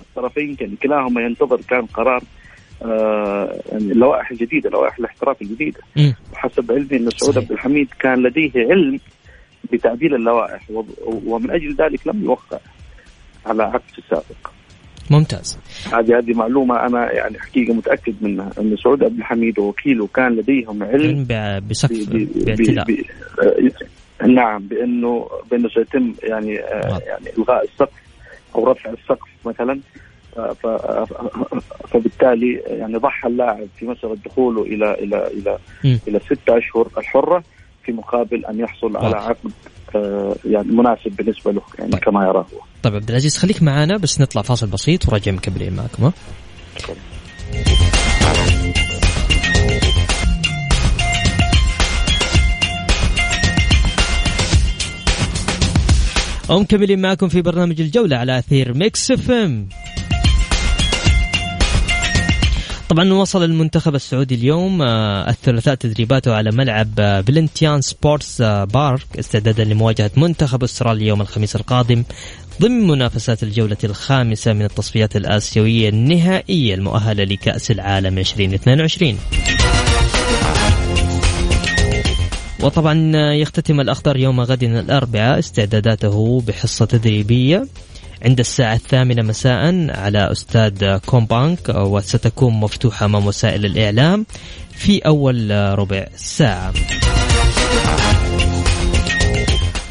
الطرفين 0.00 0.54
كان 0.54 0.76
كلاهما 0.82 1.22
ينتظر 1.22 1.60
كان 1.68 1.86
قرار 1.86 2.22
اللوائح 3.72 4.30
الجديده 4.30 4.70
لوائح 4.70 4.98
الاحتراف 4.98 5.42
الجديدة. 5.42 5.80
وحسب 6.32 6.72
علمي 6.72 6.96
إن 6.96 7.10
سعود 7.10 7.38
عبد 7.38 7.52
الحميد 7.52 7.88
كان 8.00 8.22
لديه 8.22 8.50
علم 8.56 9.00
بتعديل 9.72 10.14
اللوائح 10.14 10.62
ومن 11.26 11.50
أجل 11.50 11.74
ذلك 11.74 12.06
لم 12.06 12.24
يوقع 12.24 12.58
على 13.46 13.62
عكس 13.62 13.98
السابق 13.98 14.50
ممتاز. 15.10 15.58
هذه 15.92 16.18
هذه 16.18 16.34
معلومة 16.34 16.86
أنا 16.86 17.12
يعني 17.12 17.38
حقيقة 17.38 17.74
متأكد 17.74 18.14
منها 18.20 18.50
إن 18.60 18.76
سعود 18.76 19.04
عبد 19.04 19.18
الحميد 19.18 19.58
ووكيله 19.58 20.06
كان 20.06 20.32
لديهم 20.36 20.82
علم 20.82 21.26
بسقف 21.68 22.08
باعتلاء 22.10 22.86
نعم 24.26 24.58
بانه 24.62 25.28
بأنه 25.50 25.68
سيتم 25.68 26.14
يعني 26.22 26.60
آه 26.60 27.00
يعني 27.06 27.26
إلغاء 27.38 27.64
السقف 27.64 28.02
أو 28.54 28.70
رفع 28.70 28.90
السقف 28.90 29.28
مثلا. 29.46 29.80
فبالتالي 31.88 32.62
يعني 32.66 32.96
ضحى 32.96 33.28
اللاعب 33.28 33.66
في 33.78 33.86
مسألة 33.86 34.16
دخوله 34.24 34.62
إلى 34.62 34.94
إلى 34.94 35.26
إلى 35.26 35.58
م. 35.84 35.96
إلى 36.08 36.20
ستة 36.20 36.58
أشهر 36.58 36.88
الحرة 36.98 37.42
في 37.84 37.92
مقابل 37.92 38.44
أن 38.46 38.60
يحصل 38.60 38.96
على 38.96 39.16
عقد 39.16 39.52
آه، 39.94 40.34
يعني 40.44 40.72
مناسب 40.72 41.16
بالنسبة 41.16 41.52
له 41.52 41.62
يعني 41.78 41.90
طيب. 41.90 42.00
كما 42.00 42.24
يراه 42.24 42.46
هو. 42.54 42.60
طيب 42.82 42.94
عبد 42.94 43.08
العزيز 43.08 43.36
خليك 43.36 43.62
معنا 43.62 43.96
بس 43.96 44.20
نطلع 44.20 44.42
فاصل 44.42 44.66
بسيط 44.66 45.08
وراجع 45.08 45.32
مكملين 45.32 45.76
معكم 45.76 46.04
ها؟ 46.04 46.12
ومكملين 56.50 57.00
معكم 57.02 57.28
في 57.28 57.42
برنامج 57.42 57.80
الجولة 57.80 58.16
على 58.16 58.38
أثير 58.38 58.74
Mix 58.74 59.10
FM 59.10 59.68
طبعا 62.92 63.12
وصل 63.12 63.44
المنتخب 63.44 63.94
السعودي 63.94 64.34
اليوم 64.34 64.82
آه، 64.82 65.30
الثلاثاء 65.30 65.74
تدريباته 65.74 66.34
على 66.34 66.50
ملعب 66.50 66.88
آه، 66.98 67.20
بلنتيان 67.20 67.80
Sports 67.80 68.40
آه، 68.40 68.64
Park 68.64 69.06
استعدادا 69.18 69.64
لمواجهة 69.64 70.10
منتخب 70.16 70.62
أستراليا 70.62 71.08
يوم 71.08 71.20
الخميس 71.20 71.56
القادم 71.56 72.04
ضمن 72.60 72.86
منافسات 72.86 73.42
الجولة 73.42 73.76
الخامسة 73.84 74.52
من 74.52 74.62
التصفيات 74.62 75.16
الآسيوية 75.16 75.88
النهائية 75.88 76.74
المؤهلة 76.74 77.24
لكأس 77.24 77.70
العالم 77.70 78.18
2022 78.18 79.18
وطبعا 82.60 83.12
يختتم 83.34 83.80
الأخضر 83.80 84.16
يوم 84.16 84.40
غد 84.40 84.62
الأربعاء 84.62 85.38
استعداداته 85.38 86.42
بحصة 86.46 86.84
تدريبية. 86.84 87.66
عند 88.24 88.38
الساعة 88.40 88.74
الثامنة 88.74 89.22
مساء 89.22 89.90
على 89.90 90.32
أستاذ 90.32 90.96
كومبانك 90.96 91.68
وستكون 91.68 92.54
مفتوحة 92.54 93.06
أمام 93.06 93.26
وسائل 93.26 93.66
الإعلام 93.66 94.26
في 94.74 94.98
أول 94.98 95.50
ربع 95.78 96.06
ساعة. 96.16 96.72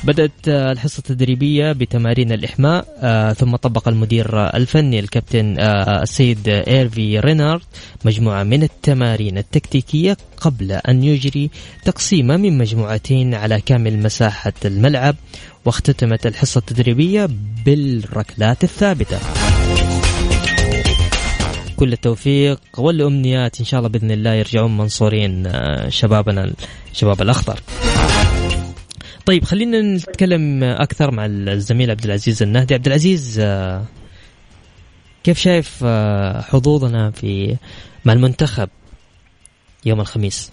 بدأت 0.04 0.48
الحصة 0.48 1.00
التدريبية 1.00 1.72
بتمارين 1.72 2.32
الإحماء 2.32 2.86
ثم 3.34 3.56
طبق 3.56 3.88
المدير 3.88 4.56
الفني 4.56 5.00
الكابتن 5.00 5.60
السيد 5.60 6.50
إيرفي 6.50 7.20
رينارد 7.20 7.62
مجموعة 8.06 8.44
من 8.44 8.64
التمارين 8.64 9.38
التكتيكية 9.38 10.18
قبل 10.38 10.72
أن 10.72 11.04
يجري 11.04 11.50
تقسيمة 11.86 12.38
من 12.38 12.58
مجموعتين 12.58 13.34
على 13.34 13.62
كامل 13.62 14.00
مساحة 14.00 14.54
الملعب 14.66 15.16
واختتمت 15.66 16.26
الحصة 16.26 16.60
التدريبية 16.60 17.30
بالركلات 17.66 18.64
الثابتة. 18.64 19.20
كل 21.78 21.94
التوفيق 21.94 22.60
والأمنيات 22.78 23.60
إن 23.60 23.66
شاء 23.66 23.80
الله 23.80 23.90
بإذن 23.90 24.12
الله 24.12 24.34
يرجعون 24.34 24.78
منصورين 24.78 25.48
آه، 25.48 25.90
شبابنا 25.90 26.54
الشباب 26.92 27.22
الأخضر. 27.22 27.60
طيب 29.26 29.44
خلينا 29.44 29.82
نتكلم 29.82 30.64
أكثر 30.64 31.12
مع 31.12 31.26
الزميل 31.26 31.92
عبد 31.92 32.06
العزيز 32.06 32.44
النهدي. 32.44 32.74
عبد 32.74 32.88
العزيز 32.88 33.40
آه، 33.40 33.86
كيف 35.24 35.38
شايف 35.38 35.80
آه، 35.86 36.42
حظوظنا 36.42 37.12
في 37.12 37.58
مع 38.06 38.14
المنتخب 38.14 38.70
يوم 39.86 40.02
الخميس؟ 40.02 40.52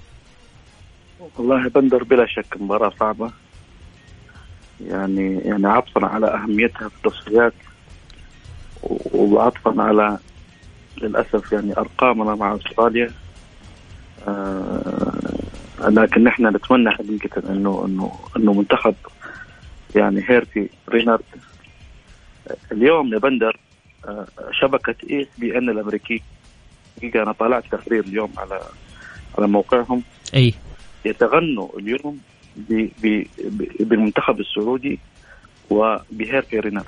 والله 1.39 1.69
بندر 1.69 2.05
بلا 2.05 2.27
شك 2.27 2.61
مباراة 2.61 2.93
صعبة. 3.01 3.33
يعني 4.87 5.39
يعني 5.39 5.67
عطفا 5.67 6.07
على 6.07 6.27
أهميتها 6.27 6.89
في 6.89 6.97
التصفيات 6.97 7.55
وعطفا 9.13 9.83
على 9.83 10.19
للأسف 11.03 11.53
يعني 11.53 11.73
أرقامنا 11.79 12.35
مع 12.35 12.57
أستراليا. 12.57 13.11
آه 14.29 15.39
لكن 15.81 16.25
نحن 16.25 16.47
نتمنى 16.47 16.91
حقيقة 16.91 17.53
انه 17.53 17.85
انه 17.87 18.19
إنه 18.37 18.53
منتخب 18.53 18.95
يعني 19.97 20.25
هيرتي 20.29 20.69
رينارد. 20.89 21.25
اليوم 22.73 23.13
يا 23.15 23.19
بندر 23.19 23.57
آه 24.09 24.27
شبكة 24.53 24.95
اي 25.11 25.29
بي 25.39 25.59
إن 25.59 25.69
الأمريكي. 25.69 26.23
حقيقة 26.97 27.23
أنا 27.23 27.33
طالعت 27.33 27.65
تقرير 27.71 28.05
اليوم 28.05 28.33
على 28.39 28.61
على 29.39 29.47
موقعهم. 29.47 30.03
أي. 30.35 30.55
يتغنوا 31.05 31.79
اليوم 31.79 32.19
بالمنتخب 33.81 34.41
السعودي 34.41 34.99
وبهيرتي 35.71 36.61
رينارد. 36.61 36.87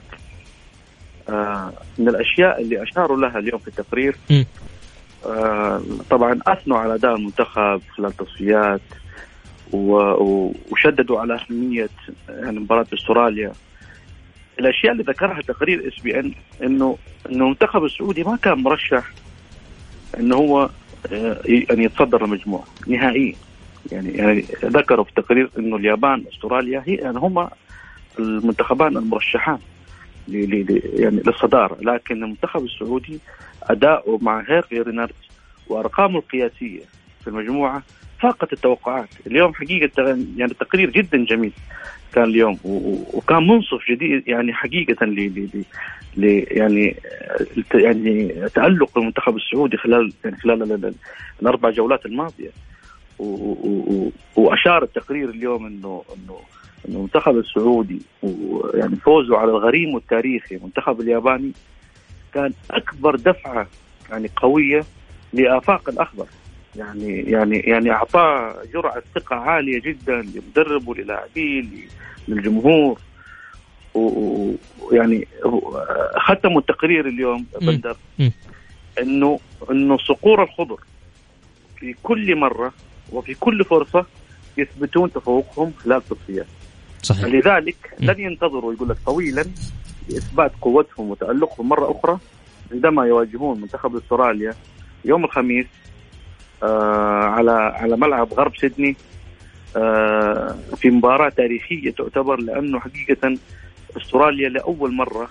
آه، 1.28 1.72
من 1.98 2.08
الأشياء 2.08 2.62
اللي 2.62 2.82
أشاروا 2.82 3.16
لها 3.16 3.38
اليوم 3.38 3.58
في 3.58 3.68
التقرير 3.68 4.16
آه 4.30 4.46
طبعا 6.10 6.40
أثنوا 6.46 6.78
على 6.78 6.94
أداء 6.94 7.14
المنتخب 7.14 7.82
خلال 7.96 8.10
التصفيات 8.10 8.80
وشددوا 9.72 11.20
على 11.20 11.40
أهمية 11.40 11.88
يعني 12.28 12.60
مباراة 12.60 12.86
أستراليا. 12.94 13.52
الأشياء 14.58 14.92
اللي 14.92 15.02
ذكرها 15.02 15.40
تقرير 15.40 15.88
إس 15.88 16.00
بي 16.00 16.20
إن 16.20 16.32
إنه 16.62 16.98
إنه 17.30 17.44
المنتخب 17.44 17.84
السعودي 17.84 18.24
ما 18.24 18.36
كان 18.36 18.58
مرشح 18.58 19.10
إنه 20.18 20.36
هو 20.36 20.70
آه، 21.12 21.40
يعني 21.44 21.84
يتصدر 21.84 22.24
المجموعه 22.24 22.64
نهائيا 22.86 23.34
يعني 23.92 24.10
يعني 24.10 24.44
ذكروا 24.64 25.04
في 25.04 25.10
التقرير 25.10 25.50
إنه 25.58 25.76
اليابان 25.76 26.24
أستراليا 26.32 26.82
هي 26.86 26.94
يعني 26.94 27.18
هم 27.18 27.48
المنتخبان 28.18 28.96
المرشحان. 28.96 29.58
يعني 30.34 31.22
للصدارة. 31.26 31.76
لكن 31.80 32.24
المنتخب 32.24 32.64
السعودي 32.64 33.18
أداؤه 33.62 34.18
مع 34.22 34.44
هيرفي 34.48 34.80
رينارد 34.80 35.12
وأرقامه 35.68 36.18
القياسية 36.18 36.80
في 37.20 37.28
المجموعة 37.28 37.82
فاقت 38.20 38.52
التوقعات. 38.52 39.08
اليوم 39.26 39.54
حقيقة 39.54 40.18
يعني 40.36 40.54
تقرير 40.54 40.90
جدا 40.90 41.24
جميل 41.24 41.52
كان 42.12 42.24
اليوم 42.24 42.58
وكان 43.14 43.46
منصف 43.46 43.90
جديد 43.90 44.28
يعني 44.28 44.52
حقيقة 44.52 45.06
ل 46.16 46.46
يعني 46.50 46.96
يعني 47.74 48.34
تألق 48.54 48.98
المنتخب 48.98 49.36
السعودي 49.36 49.76
خلال 49.76 50.12
يعني 50.24 50.36
خلال 50.36 50.94
الأربع 51.42 51.70
جولات 51.70 52.06
الماضية. 52.06 52.50
وأشار 54.36 54.82
التقرير 54.82 55.28
اليوم 55.28 55.66
انه 55.66 56.02
إنه 56.16 56.40
المنتخب 56.88 57.38
السعودي 57.38 58.02
ويعني 58.22 58.96
فوزه 58.96 59.38
على 59.38 59.50
الغريم 59.50 59.96
التاريخي 59.96 60.56
المنتخب 60.56 61.00
الياباني 61.00 61.52
كان 62.34 62.52
أكبر 62.70 63.16
دفعة 63.16 63.66
يعني 64.10 64.30
قوية 64.36 64.84
لآفاق 65.32 65.88
الأخضر. 65.88 66.26
يعني 66.76 67.20
يعني 67.20 67.58
يعني 67.58 67.90
أعطاه 67.90 68.56
جرعة 68.74 69.02
ثقة 69.14 69.36
عالية 69.36 69.80
جدا 69.80 70.22
لمدرب 70.22 70.88
وللاعبين 70.88 71.88
للجمهور. 72.28 73.00
ويعني 73.94 75.28
ختموا 76.16 76.60
التقرير 76.60 77.08
اليوم 77.08 77.46
بندر 77.60 77.96
انه 79.00 79.40
إنه 79.70 79.98
صقور 79.98 80.42
الخضر 80.42 80.80
في 81.76 81.94
كل 82.02 82.36
مرة 82.36 82.72
وفي 83.12 83.34
كل 83.34 83.64
فرصة 83.64 84.06
يثبتون 84.58 85.12
تفوقهم 85.12 85.72
خلال 85.84 85.96
التصفيات 85.96 86.46
صحيح. 87.02 87.24
لذلك 87.24 87.76
لن 88.00 88.20
ينتظروا 88.20 88.74
يقول 88.74 88.88
لك 88.88 88.96
طويلا 89.06 89.44
لإثبات 90.08 90.52
قوتهم 90.60 91.10
وتألقهم 91.10 91.68
مرة 91.68 91.90
أخرى 91.98 92.18
عندما 92.72 93.06
يواجهون 93.06 93.60
منتخب 93.60 93.96
أستراليا 93.96 94.54
يوم 95.04 95.24
الخميس 95.24 95.66
آه 96.62 97.24
على 97.24 97.52
على 97.52 97.96
ملعب 97.96 98.34
غرب 98.34 98.56
سيدني 98.56 98.96
آه 99.76 100.56
في 100.76 100.90
مباراة 100.90 101.28
تاريخية 101.28 101.90
تعتبر 101.90 102.40
لأنه 102.40 102.80
حقيقة 102.80 103.36
أستراليا 103.96 104.48
لأول 104.48 104.94
مرة 104.94 105.28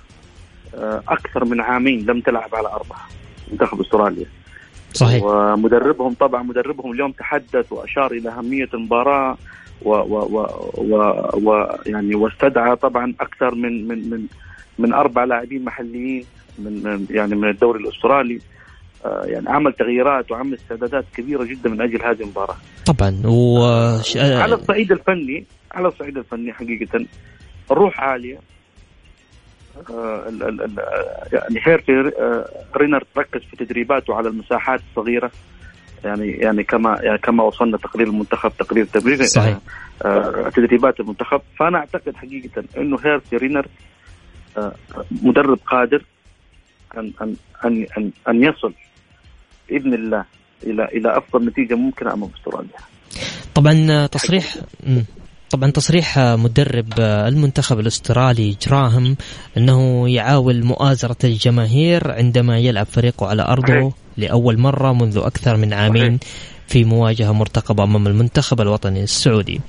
آه 0.75 1.03
أكثر 1.07 1.45
من 1.45 1.61
عامين 1.61 2.05
لم 2.05 2.21
تلعب 2.21 2.55
على 2.55 2.67
ارضها 2.67 3.07
منتخب 3.51 3.81
أستراليا. 3.81 4.25
صحيح. 4.93 5.23
ومدربهم 5.23 6.13
طبعا 6.13 6.43
مدربهم 6.43 6.91
اليوم 6.91 7.11
تحدث 7.11 7.71
وأشار 7.71 8.11
إلى 8.11 8.29
أهمية 8.29 8.69
المباراة 8.73 9.37
و 9.81 9.89
و 9.89 10.15
و 10.15 10.47
و, 10.77 10.95
و 11.33 11.77
يعني 11.85 12.15
واستدعى 12.15 12.75
طبعا 12.75 13.13
أكثر 13.19 13.55
من 13.55 13.87
من 13.87 14.09
من 14.09 14.25
من 14.79 14.93
أربع 14.93 15.23
لاعبين 15.23 15.65
محليين 15.65 16.25
من 16.59 17.05
يعني 17.09 17.35
من 17.35 17.49
الدوري 17.49 17.79
الأسترالي. 17.79 18.39
آه 19.05 19.23
يعني 19.25 19.49
عمل 19.49 19.73
تغييرات 19.73 20.31
وعمل 20.31 20.53
استعدادات 20.53 21.05
كبيرة 21.15 21.43
جدا 21.43 21.69
من 21.69 21.81
أجل 21.81 22.01
هذه 22.01 22.21
المباراة. 22.21 22.55
طبعا 22.85 23.21
و 23.25 23.59
على 24.15 24.55
الصعيد 24.55 24.91
الفني 24.91 25.45
على 25.71 25.87
الصعيد 25.87 26.17
الفني 26.17 26.53
حقيقه 26.53 27.05
الروح 27.71 27.99
عالية. 27.99 28.39
آه 29.89 30.23
يعني 31.33 31.59
هيرتي 31.63 31.91
آه 32.19 32.49
رينر 32.77 33.03
ركز 33.17 33.41
في 33.41 33.65
تدريباته 33.65 34.15
على 34.15 34.29
المساحات 34.29 34.79
الصغيرة. 34.89 35.31
يعني 36.03 36.27
يعني 36.27 36.63
كما 36.63 36.99
يعني 37.01 37.17
كما 37.17 37.43
وصلنا 37.43 37.77
تقرير 37.77 38.07
المنتخب 38.07 38.51
تقرير 38.59 38.85
تمرير 38.85 39.23
صحيح. 39.23 39.57
آه 40.05 40.49
تدريبات 40.55 40.99
المنتخب. 40.99 41.41
فأنا 41.59 41.77
أعتقد 41.77 42.15
حقيقة 42.15 42.63
إنه 42.77 42.97
هيرتي 43.05 43.37
رينر 43.37 43.67
آه 44.57 44.75
مدرب 45.23 45.59
قادر 45.65 46.03
أن 46.97 47.11
أن 47.21 47.35
أن 47.65 47.85
أن, 47.97 48.11
أن 48.29 48.43
يصل 48.43 48.73
بإذن 49.69 49.93
الله 49.93 50.25
إلى 50.63 50.85
إلى 50.85 51.17
أفضل 51.17 51.45
نتيجة 51.45 51.75
ممكنة 51.75 52.13
أمام 52.13 52.29
أستراليا. 52.37 52.79
طبعا 53.55 54.05
تصريح 54.05 54.55
طبعا 55.49 55.71
تصريح 55.71 56.19
مدرب 56.19 56.99
المنتخب 56.99 57.79
الأسترالي 57.79 58.57
جراهم 58.61 59.17
إنه 59.57 60.09
يعاول 60.09 60.63
مؤازرة 60.65 61.17
الجماهير 61.23 62.11
عندما 62.11 62.59
يلعب 62.59 62.85
فريقه 62.85 63.27
على 63.27 63.41
أرضه. 63.41 63.93
لأول 64.19 64.57
مرة 64.59 64.93
منذ 64.93 65.17
أكثر 65.17 65.57
من 65.57 65.73
عامين 65.73 66.19
في 66.67 66.83
مواجهة 66.83 67.31
مرتقبة 67.31 67.83
أمام 67.83 68.07
المنتخب 68.07 68.61
الوطني 68.61 69.03
السعودي. 69.03 69.61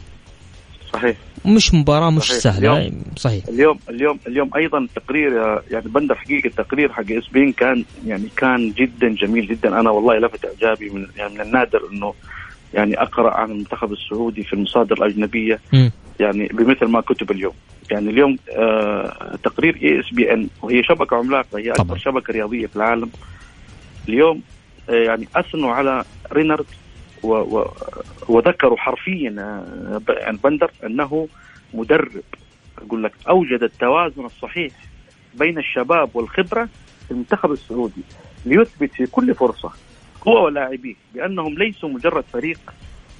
صحيح. 0.93 1.17
مش 1.45 1.75
مباراة 1.75 2.11
مش 2.11 2.23
صحيح. 2.23 2.41
سهلة. 2.41 2.79
اليوم 2.79 3.03
صحيح. 3.17 3.45
اليوم 3.49 3.79
اليوم 3.91 4.19
اليوم 4.27 4.51
أيضا 4.57 4.87
تقرير 4.97 5.33
يعني 5.71 5.89
بندر 5.89 6.15
حقيقه 6.15 6.47
التقرير 6.47 6.93
حق 6.93 7.11
ESPN 7.11 7.53
كان 7.53 7.85
يعني 8.07 8.29
كان 8.37 8.73
جدا 8.73 9.09
جميل 9.09 9.47
جدا. 9.47 9.81
أنا 9.81 9.91
والله 9.91 10.19
لفت 10.19 10.45
إعجابي 10.45 10.91
من 10.91 11.07
يعني 11.17 11.35
من 11.35 11.41
النادر 11.41 11.81
إنه 11.93 12.15
يعني 12.75 13.03
أقرأ 13.03 13.31
عن 13.35 13.51
المنتخب 13.51 13.93
السعودي 13.93 14.43
في 14.43 14.53
المصادر 14.53 14.97
الأجنبية. 14.97 15.61
م. 15.73 15.89
يعني 16.21 16.49
بمثل 16.49 16.87
ما 16.87 17.01
كتب 17.01 17.31
اليوم. 17.31 17.55
يعني 17.91 18.11
اليوم 18.11 18.39
آه 18.57 19.39
تقرير 19.45 19.79
ESPN 19.83 20.49
وهي 20.63 20.83
شبكة 20.83 21.17
عملاقة 21.17 21.59
هي 21.59 21.71
أكبر 21.71 21.99
شبكة 21.99 22.33
رياضية 22.33 22.67
في 22.67 22.77
العالم. 22.77 23.11
اليوم 24.09 24.43
آه 24.89 24.93
يعني 24.93 25.29
أثنوا 25.37 25.73
على 25.73 26.05
رينارد 26.33 26.67
و 27.23 27.29
و 27.33 27.71
وذكروا 28.29 28.77
حرفيا 28.77 29.35
آه 29.39 30.01
يعني 30.09 30.39
بندر 30.45 30.71
أنه 30.87 31.29
مدرب. 31.75 32.23
أقول 32.79 33.05
لك 33.05 33.13
أوجد 33.29 33.63
التوازن 33.63 34.25
الصحيح 34.25 34.73
بين 35.35 35.59
الشباب 35.59 36.11
والخبرة 36.15 36.69
في 37.07 37.11
المنتخب 37.11 37.53
السعودي 37.53 38.03
ليثبت 38.47 38.93
في 38.93 39.07
كل 39.07 39.35
فرصة 39.35 39.73
هو 40.29 40.45
ولاعبيه 40.47 40.95
بأنهم 41.15 41.59
ليسوا 41.59 41.89
مجرد 41.89 42.25
فريق 42.33 42.59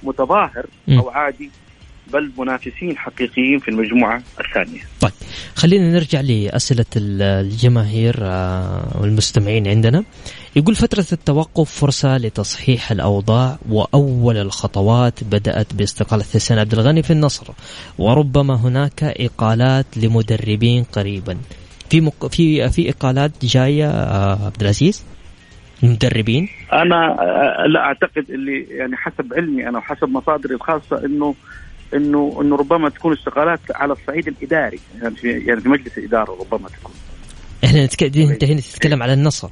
متظاهر 0.03 0.65
أو 0.89 1.09
عادي 1.09 1.49
بل 2.13 2.31
منافسين 2.37 2.97
حقيقيين 2.97 3.59
في 3.59 3.67
المجموعة 3.67 4.21
الثانية. 4.39 4.81
طيب. 5.01 5.11
خلينا 5.55 5.91
نرجع 5.91 6.21
لأسئلة 6.21 6.85
الجماهير 6.95 8.15
آه، 8.21 9.01
والمستمعين 9.01 9.67
عندنا. 9.67 10.03
يقول 10.55 10.75
فترة 10.75 11.05
التوقف 11.11 11.71
فرصة 11.71 12.17
لتصحيح 12.17 12.91
الأوضاع 12.91 13.57
وأول 13.69 14.37
الخطوات 14.37 15.23
بدأت 15.23 15.73
باستقالة 15.73 16.23
حسين 16.23 16.59
عبد 16.59 16.73
الغني 16.73 17.03
في 17.03 17.13
النصر 17.13 17.47
وربما 17.97 18.55
هناك 18.55 19.03
إقالات 19.03 19.85
لمدربين 19.97 20.83
قريبا. 20.83 21.37
في 21.89 22.01
مق... 22.01 22.27
في 22.27 22.69
في 22.69 22.89
إقالات 22.89 23.31
جاية 23.45 23.89
آه، 23.89 24.45
عبد 24.45 24.61
العزيز؟ 24.61 25.03
المدربين 25.83 26.49
أنا 26.73 27.21
آه، 27.21 27.67
لا 27.67 27.79
أعتقد 27.79 28.25
اللي 28.29 28.67
يعني 28.69 28.97
حسب 28.97 29.33
علمي 29.33 29.69
أنا 29.69 29.77
وحسب 29.77 30.09
مصادري 30.09 30.55
الخاصة 30.55 31.05
إنه 31.05 31.35
إنه 31.93 32.37
إنه 32.41 32.55
ربما 32.55 32.89
تكون 32.89 33.13
استقالات 33.13 33.59
على 33.75 33.93
الصعيد 33.93 34.27
الإداري. 34.27 34.79
يعني 35.01 35.15
في 35.15 35.31
يعني 35.31 35.61
في 35.61 35.69
مجلس 35.69 35.97
الإدارة 35.97 36.31
ربما 36.31 36.69
تكون. 36.69 36.93
إحنا 37.63 37.83
انت 37.83 38.43
هنا 38.43 38.59
تتكلم 38.61 39.03
على 39.03 39.13
النصر. 39.13 39.49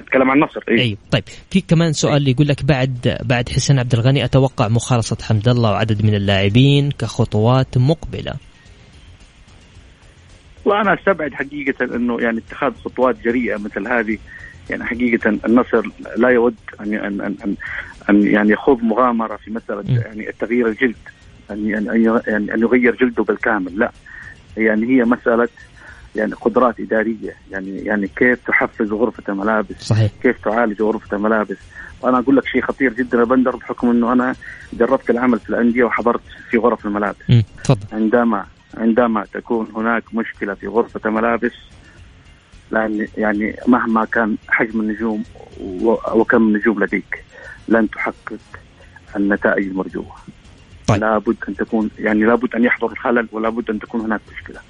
نتكلم 0.00 0.30
عن 0.30 0.36
النصر 0.36 0.60
اي 0.68 0.80
أيوة. 0.80 0.98
طيب. 1.10 1.24
في 1.50 1.60
كمان 1.60 1.92
سؤال 1.92 2.28
يقول 2.28 2.48
لك 2.48 2.64
بعد 2.64 3.18
بعد 3.22 3.48
حسين 3.48 3.78
عبد 3.78 3.94
الغني 3.94 4.24
أتوقع 4.24 4.68
مخالصة 4.68 5.16
حمد 5.22 5.48
الله 5.48 5.70
وعدد 5.70 6.04
من 6.04 6.14
اللاعبين 6.14 6.90
كخطوات 6.90 7.78
مقبلة. 7.78 8.34
وأنا 10.64 10.94
أستبعد 10.94 11.32
حقيقة 11.32 11.84
إنه 11.84 12.20
يعني 12.20 12.38
اتخاذ 12.38 12.72
خطوات 12.84 13.16
جريئة 13.24 13.56
مثل 13.56 13.88
هذه. 13.88 14.18
يعني 14.70 14.84
حقيقة 14.84 15.28
النصر 15.28 15.82
لا 16.16 16.28
يود 16.28 16.54
ان 16.80 16.94
ان 16.94 17.20
ان, 17.20 17.56
أن 18.10 18.26
يعني 18.26 18.52
يخوض 18.52 18.82
مغامرة 18.82 19.36
في 19.36 19.50
مسألة 19.50 19.84
يعني 19.88 20.32
تغيير 20.40 20.66
الجلد 20.68 20.96
أن 21.50 21.68
يعني 21.68 22.08
أن 22.54 22.60
يغير 22.60 22.96
جلده 22.96 23.24
بالكامل. 23.24 23.78
لا 23.78 23.92
يعني 24.56 24.86
هي 24.86 25.04
مسألة 25.04 25.48
يعني 26.16 26.32
قدرات 26.32 26.80
إدارية. 26.80 27.34
يعني 27.50 27.78
يعني 27.78 28.08
كيف 28.08 28.38
تحفز 28.46 28.92
غرفة 28.92 29.22
الملابس؟ 29.28 29.76
صحيح. 29.80 30.10
كيف 30.22 30.44
تعالج 30.44 30.82
غرفة 30.82 31.16
الملابس؟ 31.16 31.56
وأنا 32.02 32.18
أقول 32.18 32.36
لك 32.36 32.46
شيء 32.46 32.62
خطير 32.62 32.92
جدا 32.92 33.18
يا 33.18 33.24
بندر 33.24 33.56
بحكم 33.56 33.90
إنه 33.90 34.12
أنا 34.12 34.34
جربت 34.72 35.10
العمل 35.10 35.38
في 35.38 35.50
الأندية 35.50 35.84
وحضرت 35.84 36.20
في 36.50 36.58
غرف 36.58 36.86
الملابس. 36.86 37.44
تفضل. 37.64 37.86
عندما 37.92 38.44
عندما 38.76 39.24
تكون 39.34 39.66
هناك 39.76 40.14
مشكلة 40.14 40.54
في 40.54 40.66
غرفة 40.66 41.00
الملابس 41.06 41.52
لأن 42.70 43.08
يعني 43.16 43.56
مهما 43.66 44.04
كان 44.04 44.36
حجم 44.48 44.80
النجوم 44.80 45.24
وكم 46.14 46.42
النجوم 46.48 46.84
لديك. 46.84 47.24
لن 47.70 47.90
تحقق 47.90 48.38
النتائج 49.16 49.66
المرجوة 49.66 50.12
طيب. 50.86 51.00
لابد 51.00 51.36
أن 51.48 51.56
تكون 51.56 51.90
يعني 51.98 52.24
لابد 52.24 52.54
أن 52.54 52.64
يحضر 52.64 52.92
الخلل 52.92 53.28
ولابد 53.32 53.70
أن 53.70 53.78
تكون 53.78 54.00
هناك 54.00 54.20
مشكلة 54.32 54.60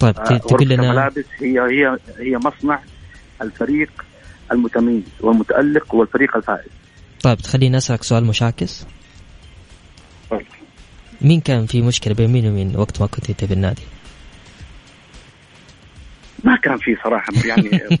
طيب 0.00 0.18
آه، 0.18 0.36
تقول 0.36 0.68
لنا 0.68 0.82
الملابس 0.82 1.24
هي 1.40 1.60
هي 1.60 1.98
هي 2.18 2.38
مصنع 2.38 2.80
الفريق 3.42 3.90
المتميز 4.52 5.02
والمتألق 5.20 5.94
والفريق 5.94 6.36
الفائز 6.36 6.70
طيب 7.22 7.38
تخليني 7.38 7.76
أسألك 7.76 8.02
سؤال 8.02 8.24
مشاكس 8.24 8.86
طيب. 10.30 10.46
مين 11.20 11.40
كان 11.40 11.66
في 11.66 11.82
مشكلة 11.82 12.14
بين 12.14 12.30
مين 12.30 12.46
ومين 12.46 12.76
وقت 12.76 13.00
ما 13.00 13.06
كنت 13.06 13.30
أنت 13.30 13.44
في 13.44 13.54
النادي؟ 13.54 13.82
ما 16.44 16.56
كان 16.56 16.76
في 16.76 16.96
صراحة 17.04 17.32
يعني 17.44 17.70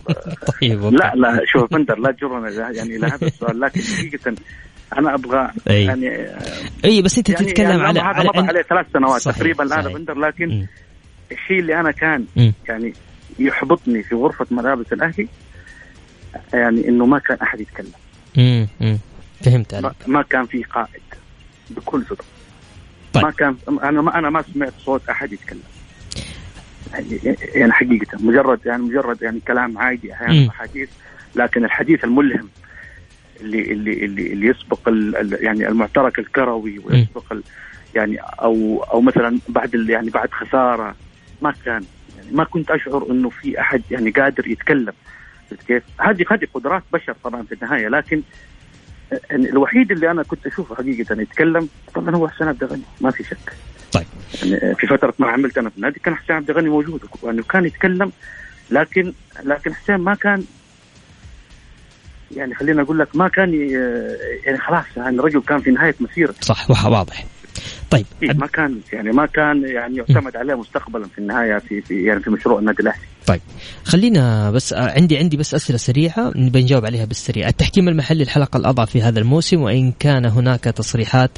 طيب 0.60 0.84
لا 0.84 1.12
لا 1.14 1.40
شوف 1.46 1.72
بندر 1.74 1.98
لا 1.98 2.12
تجرنا 2.12 2.50
يعني 2.50 2.96
إلى 2.96 3.06
هذا 3.06 3.26
السؤال 3.26 3.60
لكن 3.60 3.80
حقيقة 3.80 4.34
أنا 4.98 5.14
أبغى 5.14 5.50
أي. 5.70 5.84
يعني 5.84 6.26
أي 6.84 7.02
بس 7.02 7.18
أنت 7.18 7.28
يعني 7.30 7.46
تتكلم 7.46 7.80
يعني 7.80 7.82
على 7.82 8.00
هذا 8.00 8.28
مضى 8.28 8.48
عليه 8.48 8.62
ثلاث 8.62 8.86
سنوات 8.92 9.22
تقريبا 9.22 9.64
الان 9.64 9.92
بندر 9.92 10.18
لكن 10.18 10.48
م. 10.48 10.66
الشيء 11.32 11.58
اللي 11.60 11.80
أنا 11.80 11.90
كان 11.90 12.24
م. 12.36 12.50
يعني 12.68 12.92
يحبطني 13.38 14.02
في 14.02 14.14
غرفة 14.14 14.46
ملابس 14.50 14.92
الأهلي 14.92 15.28
يعني 16.52 16.88
إنه 16.88 17.06
ما 17.06 17.18
كان 17.18 17.38
أحد 17.42 17.60
يتكلم 17.60 17.92
امم 18.38 18.98
فهمت 19.44 19.74
عليك 19.74 19.92
ما 20.06 20.22
كان 20.22 20.46
في 20.46 20.62
قائد 20.62 21.02
بكل 21.70 22.04
صدق 22.04 22.24
طيب. 23.12 23.24
ما 23.24 23.30
كان 23.30 23.56
أنا 23.68 24.02
ما 24.02 24.18
أنا 24.18 24.30
ما 24.30 24.42
سمعت 24.42 24.72
صوت 24.78 25.08
أحد 25.08 25.32
يتكلم 25.32 25.62
يعني 27.54 27.72
حقيقه 27.72 28.18
مجرد 28.20 28.60
يعني 28.66 28.82
مجرد 28.82 29.22
يعني 29.22 29.40
كلام 29.40 29.78
عادي 29.78 30.12
أحيانا 30.12 30.48
أحاديث 30.48 30.88
لكن 31.36 31.64
الحديث 31.64 32.04
الملهم 32.04 32.48
اللي 33.40 33.72
اللي 33.72 34.04
اللي, 34.04 34.32
اللي 34.32 34.46
يسبق 34.46 34.80
يعني 35.40 35.68
المعترك 35.68 36.18
الكروي 36.18 36.78
ويسبق 36.78 37.36
يعني 37.94 38.18
أو 38.20 38.82
أو 38.92 39.00
مثلا 39.00 39.38
بعد 39.48 39.74
يعني 39.74 40.10
بعد 40.10 40.30
خسارة 40.30 40.94
ما 41.42 41.54
كان 41.64 41.84
يعني 42.16 42.32
ما 42.32 42.44
كنت 42.44 42.70
أشعر 42.70 43.06
إنه 43.10 43.30
في 43.30 43.60
أحد 43.60 43.82
يعني 43.90 44.10
قادر 44.10 44.48
يتكلم. 44.48 44.92
كيف؟ 45.66 45.82
هذه 46.00 46.24
هذه 46.30 46.46
قدرات 46.54 46.82
بشر 46.92 47.16
طبعا 47.24 47.42
في 47.42 47.54
النهاية 47.54 47.88
لكن 47.88 48.22
الوحيد 49.32 49.92
اللي 49.92 50.10
أنا 50.10 50.22
كنت 50.22 50.46
أشوفه 50.46 50.74
حقيقة 50.74 51.20
يتكلم 51.20 51.68
طبعا 51.94 52.16
هو 52.16 52.28
حسين 52.28 52.48
عبد 52.48 52.62
الغني 52.62 52.82
ما 53.00 53.10
في 53.10 53.24
شك. 53.24 53.52
طيب. 53.92 54.06
يعني 54.42 54.74
في 54.74 54.86
فترة 54.86 55.14
ما 55.18 55.26
عملت 55.26 55.58
أنا 55.58 55.70
في 55.70 55.76
النادي 55.76 56.00
كان 56.00 56.14
حسين 56.14 56.36
عبد 56.36 56.50
الغني 56.50 56.68
موجود 56.68 57.00
يعني 57.24 57.42
كان 57.42 57.64
يتكلم 57.64 58.12
لكن 58.70 59.12
لكن 59.44 59.74
حسين 59.74 59.96
ما 59.96 60.14
كان 60.14 60.44
يعني 62.36 62.54
خلينا 62.54 62.82
أقول 62.82 62.98
لك 62.98 63.16
ما 63.16 63.28
كان 63.28 63.54
يعني 64.44 64.58
خلاص 64.58 64.84
يعني 64.96 65.18
الرجل 65.18 65.42
كان 65.42 65.58
في 65.58 65.70
نهاية 65.70 65.94
مسيرته. 66.00 66.40
صح 66.40 66.86
واضح. 66.86 67.24
طيب. 67.90 68.06
إيه 68.22 68.32
ما 68.32 68.46
كان 68.46 68.80
يعني 68.92 69.10
ما 69.10 69.26
كان 69.26 69.62
يعني 69.68 69.96
يعتمد 69.96 70.36
عليه 70.36 70.54
مستقبلا 70.54 71.08
في 71.08 71.18
النهاية 71.18 71.58
في, 71.58 71.80
في 71.80 72.04
يعني 72.04 72.20
في 72.20 72.30
مشروع 72.30 72.58
النادي 72.58 72.82
الأهلي. 72.82 73.04
طيب. 73.26 73.40
خلينا 73.84 74.50
بس 74.50 74.72
عندي 74.72 75.18
عندي 75.18 75.36
بس 75.36 75.54
أسئلة 75.54 75.78
سريعة 75.78 76.32
نبي 76.36 76.62
نجاوب 76.62 76.86
عليها 76.86 77.04
بالسريع. 77.04 77.48
التحكيم 77.48 77.88
المحلي 77.88 78.22
الحلقة 78.22 78.56
الأضعف 78.56 78.90
في 78.90 79.02
هذا 79.02 79.18
الموسم 79.18 79.62
وإن 79.62 79.92
كان 79.92 80.26
هناك 80.26 80.64
تصريحات 80.64 81.30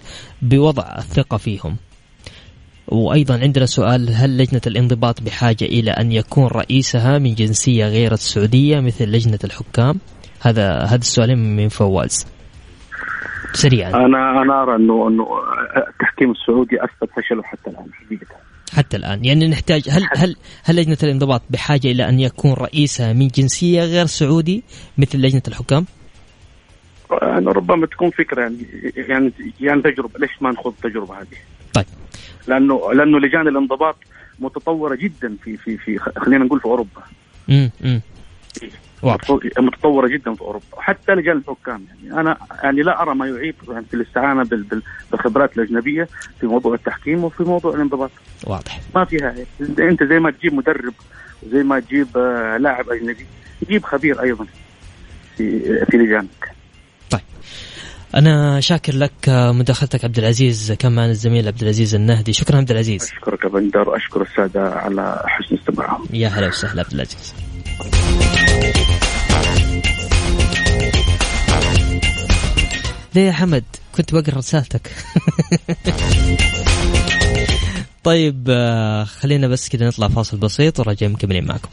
بوضع 0.43 0.95
الثقة 0.99 1.37
فيهم. 1.37 1.77
وأيضا 2.89 3.39
عندنا 3.39 3.67
سؤال 3.67 4.11
هل 4.15 4.39
لجنة 4.39 4.61
الانضباط 4.67 5.23
بحاجة 5.23 5.65
إلى 5.65 5.91
أن 5.91 6.13
يكون 6.13 6.47
رئيسها 6.47 7.19
من 7.19 7.35
جنسية 7.35 7.87
غير 7.87 8.13
السعودية 8.13 8.81
مثل 8.81 9.05
لجنة 9.05 9.39
الحكام؟ 9.45 9.99
هذا 10.41 10.79
هذا 10.79 10.97
السؤالين 10.97 11.57
من 11.57 11.69
فواز. 11.69 12.27
سريعا. 13.53 13.91
أنا 13.91 14.43
أنا 14.43 14.63
أرى 14.63 14.77
إنه 14.77 15.09
إنه 15.09 15.27
التحكيم 15.77 16.31
السعودي 16.31 16.85
اثبت 16.85 17.11
فشله 17.17 17.43
حتى 17.43 17.71
الآن 17.71 17.93
حقيقه 17.93 18.37
حتى 18.73 18.97
الآن 18.97 19.25
يعني 19.25 19.49
نحتاج 19.49 19.89
هل 19.91 20.09
هل 20.17 20.37
هل 20.65 20.77
لجنة 20.77 20.99
الانضباط 21.03 21.43
بحاجة 21.51 21.89
إلى 21.89 22.09
أن 22.09 22.21
يكون 22.21 22.53
رئيسها 22.53 23.13
من 23.13 23.29
جنسية 23.29 23.83
غير 23.83 24.07
سعودي 24.07 24.65
مثل 24.99 25.19
لجنة 25.19 25.43
الحكام؟ 25.49 25.87
أنا 27.23 27.53
ربما 27.53 27.87
تكون 27.87 28.11
فكرة 28.11 28.43
يعني 28.43 28.67
يعني 28.97 29.33
يعني 29.61 29.83
تجربة 29.83 30.19
ليش 30.19 30.31
ما 30.41 30.51
نخوض 30.51 30.75
التجربة 30.85 31.21
هذه؟ 31.21 31.37
طيب 31.75 31.87
لأنه 32.49 32.93
لأنه 32.93 33.19
لجان 33.19 33.49
الانضباط 33.49 33.97
متطورة 34.39 34.95
جدا 34.95 35.37
في 35.45 35.57
في 35.57 35.79
في 35.79 35.99
خلينا 35.99 36.45
نقول 36.45 36.61
في 36.61 36.67
أوروبا. 36.67 37.03
امم. 37.49 38.01
متطورة 39.59 40.09
جدا 40.09 40.35
في 40.35 40.41
أوروبا 40.41 40.65
وحتى 40.73 41.13
لجان 41.13 41.37
الحكام. 41.37 41.85
يعني 42.05 42.21
أنا 42.21 42.37
يعني 42.63 42.83
لا 42.83 43.03
أرى 43.03 43.15
ما 43.15 43.27
يعيب 43.27 43.55
يعني 43.69 43.85
في 43.85 43.95
الاستعانة 43.95 44.49
بالخبرات 45.11 45.59
الأجنبية 45.59 46.09
في 46.41 46.47
موضوع 46.47 46.75
التحكيم 46.75 47.25
وفي 47.25 47.43
موضوع 47.43 47.75
الانضباط. 47.75 48.11
واضح. 48.45 48.81
ما 48.95 49.05
فيها 49.05 49.35
أنت 49.79 50.03
زي 50.03 50.19
ما 50.19 50.31
تجيب 50.31 50.55
مدرب 50.55 50.95
وزي 51.43 51.63
ما 51.63 51.81
تجيب 51.81 52.17
آه، 52.17 52.57
لاعب 52.57 52.91
أجنبي 52.91 53.27
جيب 53.69 53.85
خبير 53.85 54.23
أيضا 54.23 54.47
في 55.37 55.61
في 55.91 55.97
لجانك. 55.97 56.53
طيب. 57.11 57.21
أنا 58.15 58.61
شاكر 58.61 58.95
لك 58.95 59.29
آه، 59.29 59.53
مداخلتك 59.53 60.05
عبد 60.05 60.19
العزيز 60.19 60.73
كمان 60.73 61.11
الزميل 61.11 61.47
عبد 61.47 61.63
العزيز 61.63 61.95
النهدي. 61.95 62.33
شكرا 62.33 62.57
عبد 62.57 62.71
العزيز 62.71 63.03
أشكرك 63.03 63.45
يا 63.45 63.49
بندر 63.49 63.97
أشكر 63.97 64.23
السادة 64.23 64.71
على 64.71 65.23
حسن 65.27 65.57
استماعهم. 65.57 66.07
يا 66.13 66.29
هلا 66.29 66.47
وسهلا 66.49 66.83
عبد 66.83 66.93
العزيز 66.93 67.35
ليه 73.15 73.27
يا 73.27 73.33
حمد؟ 73.33 73.65
كنت 73.97 74.15
بقرأ 74.15 74.37
رسالتك. 74.37 74.91
طيب 78.05 78.47
آه، 78.51 79.05
خلينا 79.05 79.49
بس 79.49 79.69
كذا 79.69 79.87
نطلع 79.87 80.09
فاصل 80.09 80.37
بسيط 80.37 80.81
وراجع 80.81 81.09
مكملين 81.09 81.45
معكم. 81.45 81.69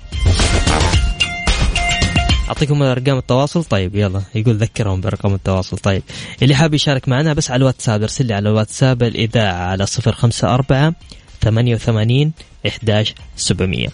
أعطيكم 2.47 2.83
أرقام 2.83 3.17
التواصل؟ 3.17 3.63
طيب 3.63 3.95
يلا 3.95 4.21
يقول 4.35 4.55
ذكرهم 4.55 5.01
برقم 5.01 5.33
التواصل. 5.33 5.77
طيب 5.77 6.03
اللي 6.41 6.55
حاب 6.55 6.73
يشارك 6.73 7.09
معنا 7.09 7.33
بس 7.33 7.51
على 7.51 7.57
الواتساب 7.57 8.01
ارسل 8.01 8.25
لي 8.25 8.33
على 8.33 8.49
الواتساب 8.49 9.03
الإذاعة 9.03 9.53
على 9.53 9.85
054 10.07 10.93
88 11.41 12.31
11 12.67 13.15
700 13.35 13.87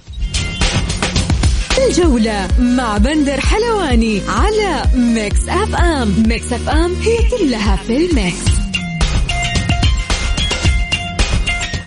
الجولة 1.89 2.47
مع 2.59 2.97
بندر 2.97 3.39
حلواني 3.39 4.21
على 4.27 4.83
Mix 4.95 5.49
FM 5.49 6.23
Mix 6.27 6.53
FM 6.53 6.95
هي 6.95 7.17
كلها 7.37 7.75
في 7.75 7.97
ال 7.97 8.09
mix 8.09 8.45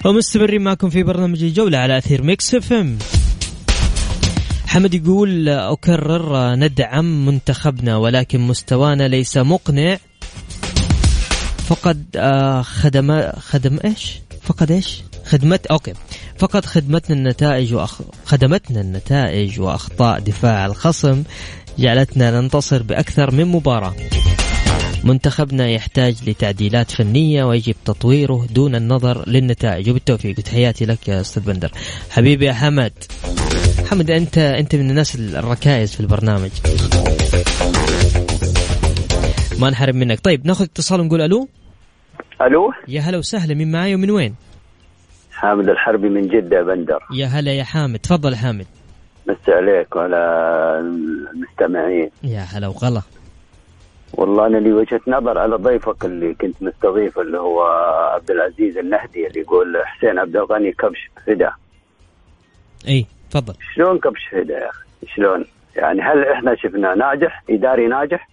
ومستمرين 0.05 0.63
معكم 0.63 0.91
في 0.91 1.03
برنامج 1.03 1.43
الجولة 1.43 1.79
على 1.79 1.99
أثير 1.99 2.23
Mix 2.23 2.55
FM 2.55 2.99
حمد 4.67 4.95
يقول 4.95 5.49
أكرر 5.49 6.55
ندعم 6.55 7.27
منتخبنا 7.27 7.97
ولكن 7.97 8.41
مستوانا 8.41 9.09
ليس 9.09 9.37
مقنع 9.37 9.99
فقد 11.67 12.05
آه، 12.17 12.63
خدم 12.63 13.31
خدم 13.31 13.79
إيش؟ 13.85 14.21
فقد 14.43 14.71
إيش؟ 14.71 15.03
خدمت 15.33 15.67
أوكي. 15.67 15.93
فقد 16.39 16.65
خدمتنا 16.65 17.17
النتائج 17.17 17.75
وأخ... 17.75 18.03
خدمتنا 18.25 18.81
النتائج 18.81 19.61
وأخطاء 19.61 20.21
دفاع 20.21 20.67
الخصم 20.67 21.23
جعلتنا 21.79 22.41
ننتصر 22.41 22.83
بأكثر 22.83 23.31
من 23.31 23.45
مباراة. 23.45 23.95
منتخبنا 25.05 25.69
يحتاج 25.69 26.29
لتعديلات 26.29 26.91
فنية 26.91 27.45
ويجب 27.45 27.75
تطويره 27.85 28.47
دون 28.51 28.75
النظر 28.75 29.29
للنتائج. 29.29 29.91
وبالتوفيق. 29.91 30.35
تحياتي 30.37 30.85
لك 30.85 31.09
يا 31.09 31.21
أستاذ 31.21 31.43
بندر. 31.43 31.71
حبيبي 32.11 32.47
يا 32.47 32.53
حمد. 32.53 32.93
حمد 33.91 34.11
انت 34.11 34.39
أنت 34.39 34.75
من 34.75 34.91
الناس 34.91 35.17
الركائز 35.17 35.95
في 35.95 36.01
البرنامج. 36.01 36.51
ما 39.59 39.71
نحرم 39.71 39.97
منك. 39.97 40.21
طيب 40.21 40.47
ناخذ 40.47 40.65
اتصال 40.65 41.01
ونقول 41.01 41.21
ألو؟ 41.21 41.49
ألو؟ 42.43 42.73
يا 42.89 43.01
هلا 43.01 43.19
وسهلا. 43.19 43.55
من 43.55 43.73
معاي 43.73 43.95
ومن 43.95 44.11
وين؟ 44.11 44.35
حامد 45.43 45.69
الحربي 45.69 46.09
من 46.09 46.29
جدة 46.29 46.63
بندر. 46.63 46.99
يا 47.15 47.27
هلا 47.27 47.53
يا 47.53 47.65
حامد. 47.65 47.99
تفضل 47.99 48.37
حامد. 48.37 48.67
مسي 49.27 49.53
عليك 49.53 49.97
وعلى 49.97 50.17
المستمعين. 50.81 52.11
يا 52.23 52.41
هلا 52.41 52.69
وغلا. 52.69 53.03
والله 54.15 54.47
أنا 54.47 54.57
لي 54.57 54.73
وجهة 54.73 55.01
نظر 55.09 55.39
على 55.39 55.57
ضيفك 55.57 56.05
اللي 56.05 56.35
كنت 56.35 56.63
مستضيف 56.63 57.19
اللي 57.19 57.39
هو 57.39 57.63
عبد 58.15 58.31
العزيز 58.31 58.79
النهدي 58.79 59.27
اللي 59.27 59.41
يقول 59.41 59.83
حسين 59.85 60.19
عبد 60.19 60.37
الغني 60.37 60.73
كبش 60.73 61.11
فدا. 61.27 61.53
إي 62.89 63.07
تفضل. 63.31 63.55
شلون 63.75 63.99
كبش 63.99 64.27
فدا 64.33 64.59
يا 64.59 64.69
أخي؟ 64.69 64.87
شلون؟ 65.17 65.45
يعني 65.77 66.03
هل 66.03 66.25
إحنا 66.25 66.55
شفنا 66.57 66.95
ناجح؟ 66.95 67.43
إداري 67.51 67.87
ناجح؟ 67.87 68.29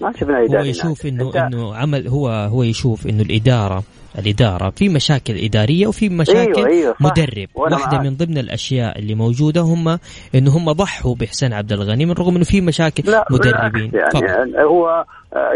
ما 0.00 0.12
شفنا 0.12 0.44
إداري 0.44 0.58
هو 0.58 0.70
يشوف 0.70 1.06
إنه 1.06 1.46
إنه 1.46 1.74
عمل 1.74 2.08
هو 2.08 2.28
هو 2.28 2.62
يشوف 2.62 3.06
إنه 3.06 3.22
الإدارة 3.22 3.82
الإدارة 4.18 4.70
في 4.70 4.88
مشاكل 4.88 5.34
إدارية 5.36 5.86
وفي 5.86 6.08
مشاكل 6.08 6.64
أيوة 6.64 6.68
أيوة 6.68 6.94
مدرب. 7.00 7.48
واحدة 7.54 7.98
من 7.98 8.16
ضمن 8.16 8.38
الأشياء 8.38 8.98
اللي 8.98 9.14
موجودة 9.14 9.60
هم 9.60 9.88
إنه 10.34 10.50
هم 10.56 10.72
ضحوا 10.72 11.14
بحسين 11.14 11.52
عبد 11.52 11.72
الغني 11.72 12.06
من 12.06 12.12
رغم 12.12 12.34
إنه 12.34 12.44
في 12.44 12.60
مشاكل 12.60 13.02
لا 13.06 13.24
مدربين. 13.30 13.90
يعني 13.94 14.10
فضل. 14.10 14.56
هو 14.56 15.04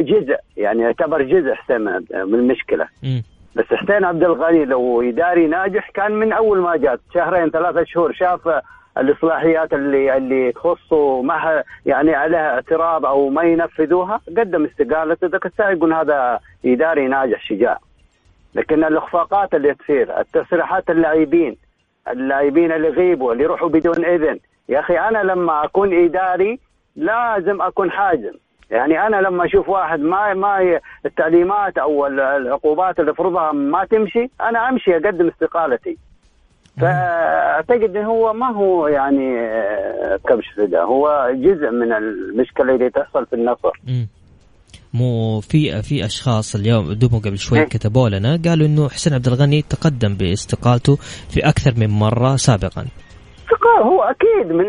جزء 0.01 0.37
يعني 0.57 0.83
يعتبر 0.83 1.23
جزء 1.23 1.55
حسين 1.55 1.81
من 2.27 2.35
المشكلة. 2.35 2.85
م. 3.03 3.21
بس 3.57 3.65
حسين 3.65 4.05
عبد 4.05 4.23
الغني 4.23 4.65
لو 4.65 5.03
إداري 5.03 5.47
ناجح 5.47 5.91
كان 5.95 6.13
من 6.13 6.33
أول 6.33 6.61
ما 6.61 6.77
جات 6.77 7.01
شهرين 7.15 7.51
ثلاثة 7.51 7.85
شهور 7.85 8.13
شاف 8.13 8.41
الإصلاحيات 8.99 9.73
اللي 9.73 10.17
اللي 10.17 10.53
تخصه 10.53 11.23
ما 11.23 11.63
يعني 11.87 12.15
عليها 12.15 12.55
اعتراض 12.55 13.07
أو 13.07 13.29
ما 13.29 13.43
ينفذوها 13.43 14.21
قدم 14.39 14.65
استقالته 14.65 15.27
ذاك 15.27 15.47
الساعة 15.47 15.71
يقول 15.71 15.93
هذا 15.93 16.41
إداري 16.65 17.09
ناجح 17.09 17.43
شجاع. 17.45 17.79
لكن 18.55 18.85
الإخفاقات 18.85 19.55
اللي 19.55 19.75
تصير 19.75 20.21
التصريحات 20.21 20.91
اللاعبين 20.91 21.57
اللاعبين 22.09 22.73
اللي 22.73 22.89
يغيبوا 22.89 23.33
اللي 23.33 23.45
يروحوا 23.45 23.69
بدون 23.69 24.05
إذن. 24.05 24.39
يا 24.69 24.81
أخي 24.81 24.99
أنا 24.99 25.19
لما 25.19 25.65
أكون 25.65 26.05
إداري 26.05 26.61
لازم 26.97 27.63
أكون 27.63 27.91
حازم 27.91 28.33
يعني 28.71 29.07
أنا 29.07 29.17
لما 29.17 29.45
أشوف 29.45 29.69
واحد 29.69 30.01
ما 30.01 30.35
ما 30.35 30.81
التعليمات 31.07 31.79
أو 31.79 32.07
العقوبات 32.07 33.01
اللي 33.01 33.15
فرضها 33.15 33.53
ما 33.53 33.85
تمشي 33.85 34.31
أنا 34.41 34.69
أمشي 34.69 34.97
أقدم 34.97 35.29
استقالتي. 35.29 35.99
فأعتقد 36.81 37.97
انه 37.97 38.07
هو 38.11 38.33
ما 38.33 38.47
هو 38.47 38.87
يعني 38.87 39.41
آه، 39.41 40.19
كبش 40.29 40.45
فدا. 40.57 40.83
هو 40.83 41.31
جزء 41.35 41.71
من 41.71 41.93
المشكلة 41.93 42.75
اللي 42.75 42.91
تحصل 42.91 43.27
في 43.27 43.37
النصر. 43.37 43.71
مو 44.95 45.41
في 45.41 45.83
في 45.83 46.05
أشخاص 46.05 46.55
اليوم 46.55 46.93
دوبهم 46.93 47.21
قبل 47.21 47.39
شوي 47.39 47.59
إيه. 47.59 47.65
كتبوا 47.65 48.09
لنا 48.09 48.41
قالوا 48.45 48.67
إنه 48.67 48.89
حسين 48.89 49.15
عبد 49.15 49.27
الغني 49.27 49.63
تقدم 49.63 50.15
باستقالته 50.15 50.97
في 51.31 51.49
أكثر 51.49 51.73
من 51.77 51.89
مرة 51.89 52.37
سابقا. 52.37 52.85
هو 53.83 54.03
أكيد 54.03 54.53
من 54.53 54.67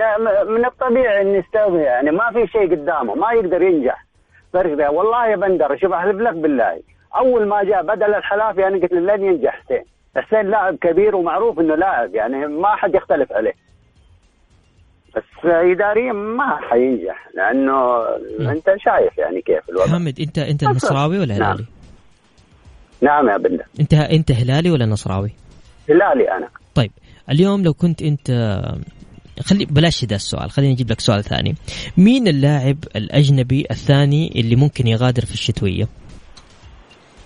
من 0.47 0.66
الطبيعي 0.66 1.22
إنه 1.22 1.38
يستوي 1.38 1.82
يعني 1.82 2.12
ما 2.12 2.32
في 2.34 2.47
شيء 2.51 2.72
قدامه 2.72 3.16
ما 3.16 3.32
يقدر 3.32 3.62
ينجح. 3.62 4.06
والله 4.89 5.28
يا 5.28 5.36
بندر 5.36 5.78
شوف 5.78 5.91
أحلف 5.93 6.18
لك 6.22 6.34
بالله. 6.34 6.82
أول 7.16 7.47
ما 7.47 7.64
جاء 7.64 7.84
بدل 7.84 8.16
الحلافي 8.16 8.68
أنا 8.68 8.82
قلت 8.82 8.93
له 8.93 9.16
لن 9.16 9.24
ينجح 9.24 9.62
حسين. 9.64 9.84
حسين 10.16 10.49
لاعب 10.51 10.76
كبير 10.76 11.16
ومعروف 11.16 11.59
إنه 11.59 11.76
لاعب 11.76 12.16
يعني 12.16 12.47
ما 12.47 12.76
حد 12.76 12.95
يختلف 12.95 13.32
عليه 13.32 13.53
بس 15.16 15.24
اداريا 15.45 16.14
ما 16.14 16.57
حينجح 16.70 17.30
لأنه 17.36 17.74
م. 18.39 18.49
أنت 18.49 18.66
شايف 18.66 19.18
يعني 19.18 19.41
كيف 19.41 19.70
الوضع 19.70 19.91
حامد 19.91 20.20
انت 20.20 20.38
أنت 20.38 20.64
نصراوي 20.64 21.20
ولا 21.20 21.38
نعم. 21.38 21.51
هلالي؟ 21.51 21.66
نعم, 23.01 23.26
نعم 23.26 23.30
يا 23.30 23.38
بندر 23.38 23.66
انت 23.80 23.93
أنت 23.93 24.32
هلالي 24.32 24.72
ولا 24.72 24.86
نصراوي؟ 24.86 25.32
هلالي 25.89 26.32
أنا 26.32 26.49
طيب 26.76 26.91
اليوم 27.30 27.64
لو 27.64 27.74
كنت 27.74 28.01
انت 28.01 28.32
خلي 29.41 29.66
بلاش 29.66 30.05
ده 30.05 30.16
السؤال 30.16 30.51
خليني 30.51 30.74
أجيب 30.74 30.91
لك 30.91 30.99
سؤال 30.99 31.24
ثاني 31.24 31.55
مين 31.97 32.28
اللاعب 32.28 32.78
الأجنبي 32.95 33.66
الثاني 33.72 34.32
اللي 34.36 34.55
ممكن 34.55 34.88
يغادر 34.88 35.26
في 35.26 35.34
الشتوية؟ 35.34 35.88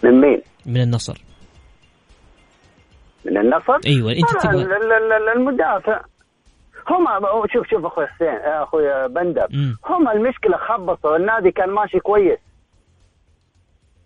من 0.04 0.22
مين؟ 0.22 0.42
من 0.66 0.82
النصر 0.82 1.27
من 3.28 3.38
النصر. 3.38 3.80
أيوه 3.86 4.12
أنت 4.12 4.44
تبغى 4.44 5.34
المدافع. 5.36 6.02
هم 6.90 7.08
شوف 7.54 7.68
شوف 7.68 7.86
أخوي 7.86 8.08
حسين 8.08 8.28
أخوي 8.28 9.08
بندر. 9.08 9.48
هم 9.86 10.10
المشكلة 10.10 10.58
خبصوا. 10.58 11.18
النادي 11.18 11.52
كان 11.52 11.70
ماشي 11.70 12.00
كويس. 12.00 12.40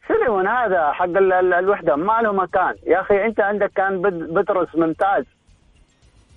سليمون 0.08 0.48
هذا 0.48 0.92
حق 0.92 1.06
الوحدة. 1.06 1.96
ما 1.96 2.22
له 2.22 2.32
مكان. 2.32 2.76
يا 2.84 3.02
أخي 3.02 3.26
أنت 3.26 3.40
عندك 3.40 3.72
كان 3.76 4.02
بطرس 4.34 4.76
ممتاز. 4.76 5.26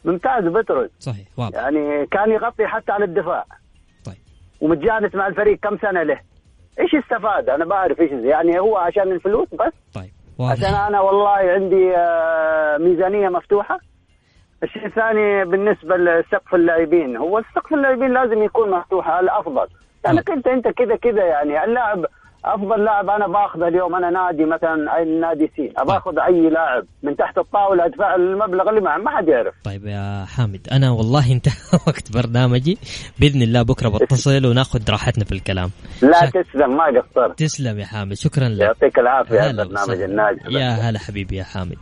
ممتاز 0.05 0.45
بطرس. 0.45 0.91
صحيح 0.99 1.27
واضح. 1.37 1.59
يعني 1.59 2.07
كان 2.07 2.31
يغطي 2.31 2.67
حتى 2.67 2.93
على 2.93 3.05
الدفاع. 3.05 3.45
طيب. 4.05 4.17
ومتجانس 4.61 5.15
مع 5.15 5.27
الفريق 5.27 5.59
كم 5.59 5.79
سنة 5.79 6.03
له؟ 6.03 6.21
إيش 6.81 6.95
استفاد؟ 6.95 7.49
أنا 7.49 7.65
بعرف 7.65 8.01
إيش 8.01 8.11
يعني 8.11 8.61
هو 8.61 8.77
عشان 8.77 9.13
الفلوس 9.13 9.49
بس. 9.55 9.73
طيب. 9.95 10.11
واضح. 10.39 10.53
عشان 10.53 10.75
أنا 10.75 11.01
والله 11.01 11.29
عندي 11.29 11.97
آه، 11.97 12.79
ميزانية 12.79 13.29
مفتوحة. 13.29 13.79
الشيء 14.63 14.87
الثاني 14.87 15.45
بالنسبة 15.45 15.97
لسقف 15.97 16.55
اللاعبين 16.55 17.17
هو 17.17 17.43
سقف 17.55 17.75
اللاعبين 17.75 18.13
لازم 18.13 18.43
يكون 18.43 18.71
مفتوح 18.71 19.09
الأفضل. 19.09 19.67
يعني 20.05 20.19
انت 20.29 20.47
أنت 20.47 20.69
كذا 20.69 20.97
كذا 20.97 21.25
يعني 21.25 21.65
اللاعب 21.65 22.07
أفضل 22.45 22.85
لاعب 22.85 23.11
أنا 23.11 23.27
باخذه 23.27 23.69
اليوم 23.69 23.95
أنا 23.95 24.11
نادي 24.11 24.45
مثلا 24.45 24.97
أي 24.97 25.05
نادي 25.21 25.51
سين 25.57 25.73
باخذ 25.87 26.19
أي 26.19 26.51
لاعب 26.51 26.85
من 27.03 27.17
تحت 27.17 27.39
الطاولة 27.39 27.87
ادفع 27.87 28.15
المبلغ 28.15 28.69
اللي 28.69 28.81
معه 28.81 28.99
ما 28.99 29.11
حد 29.17 29.29
يعرف. 29.29 29.55
طيب 29.65 29.87
يا 29.87 30.25
حامد 30.25 30.69
أنا 30.73 30.91
والله 30.91 31.33
انتهى 31.37 31.79
وقت 31.87 32.13
برنامجي 32.13 32.79
بإذن 33.21 33.43
الله 33.43 33.63
بكرة 33.63 33.89
بتصل 33.89 34.47
وناخذ 34.47 34.91
راحتنا 34.91 35.25
في 35.25 35.33
الكلام. 35.33 35.71
لا 36.03 36.27
شك... 36.27 36.33
تسلم 36.33 36.77
ما 36.77 36.85
قصرت. 36.85 37.39
تسلم 37.39 37.79
يا 37.79 37.87
حامد 37.87 38.15
شكرا 38.15 38.49
لك. 38.49 38.61
يعطيك 38.61 38.99
العافية 38.99 39.35
يا 39.35 39.53
برنامج 39.53 40.01
الناجح. 40.01 40.47
يا 40.51 40.71
هلا 40.71 40.99
حبيبي 40.99 41.37
يا 41.37 41.45
حامد. 41.45 41.79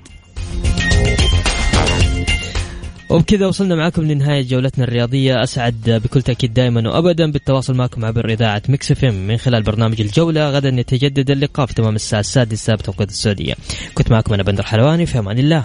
وبكذا 3.13 3.47
وصلنا 3.47 3.75
معكم 3.75 4.03
لنهاية 4.03 4.43
جولتنا 4.49 4.85
الرياضية. 4.85 5.43
أسعد 5.43 6.01
بكل 6.05 6.23
تأكيد 6.23 6.55
دائما 6.55 6.91
وأبدا 6.91 7.33
بالتواصل 7.33 7.75
معكم 7.75 8.05
عبر 8.05 8.29
إذاعة 8.33 8.63
Mix 8.69 8.91
FM 8.91 9.05
من 9.05 9.37
خلال 9.37 9.63
برنامج 9.63 10.01
الجولة 10.01 10.51
غدا 10.51 10.69
يتجدد 10.69 11.31
اللقاء 11.31 11.67
في 11.67 11.75
تمام 11.75 11.95
الساعة 11.95 12.21
السادسة 12.21 12.75
بتوقيت 12.75 13.09
السعودية. 13.09 13.55
كنت 13.95 14.11
معكم 14.11 14.35
أنا 14.35 14.43
بندر 14.43 14.63
حلواني 14.63 15.07
في 15.07 15.19
أمان 15.19 15.39
الله. 15.39 15.65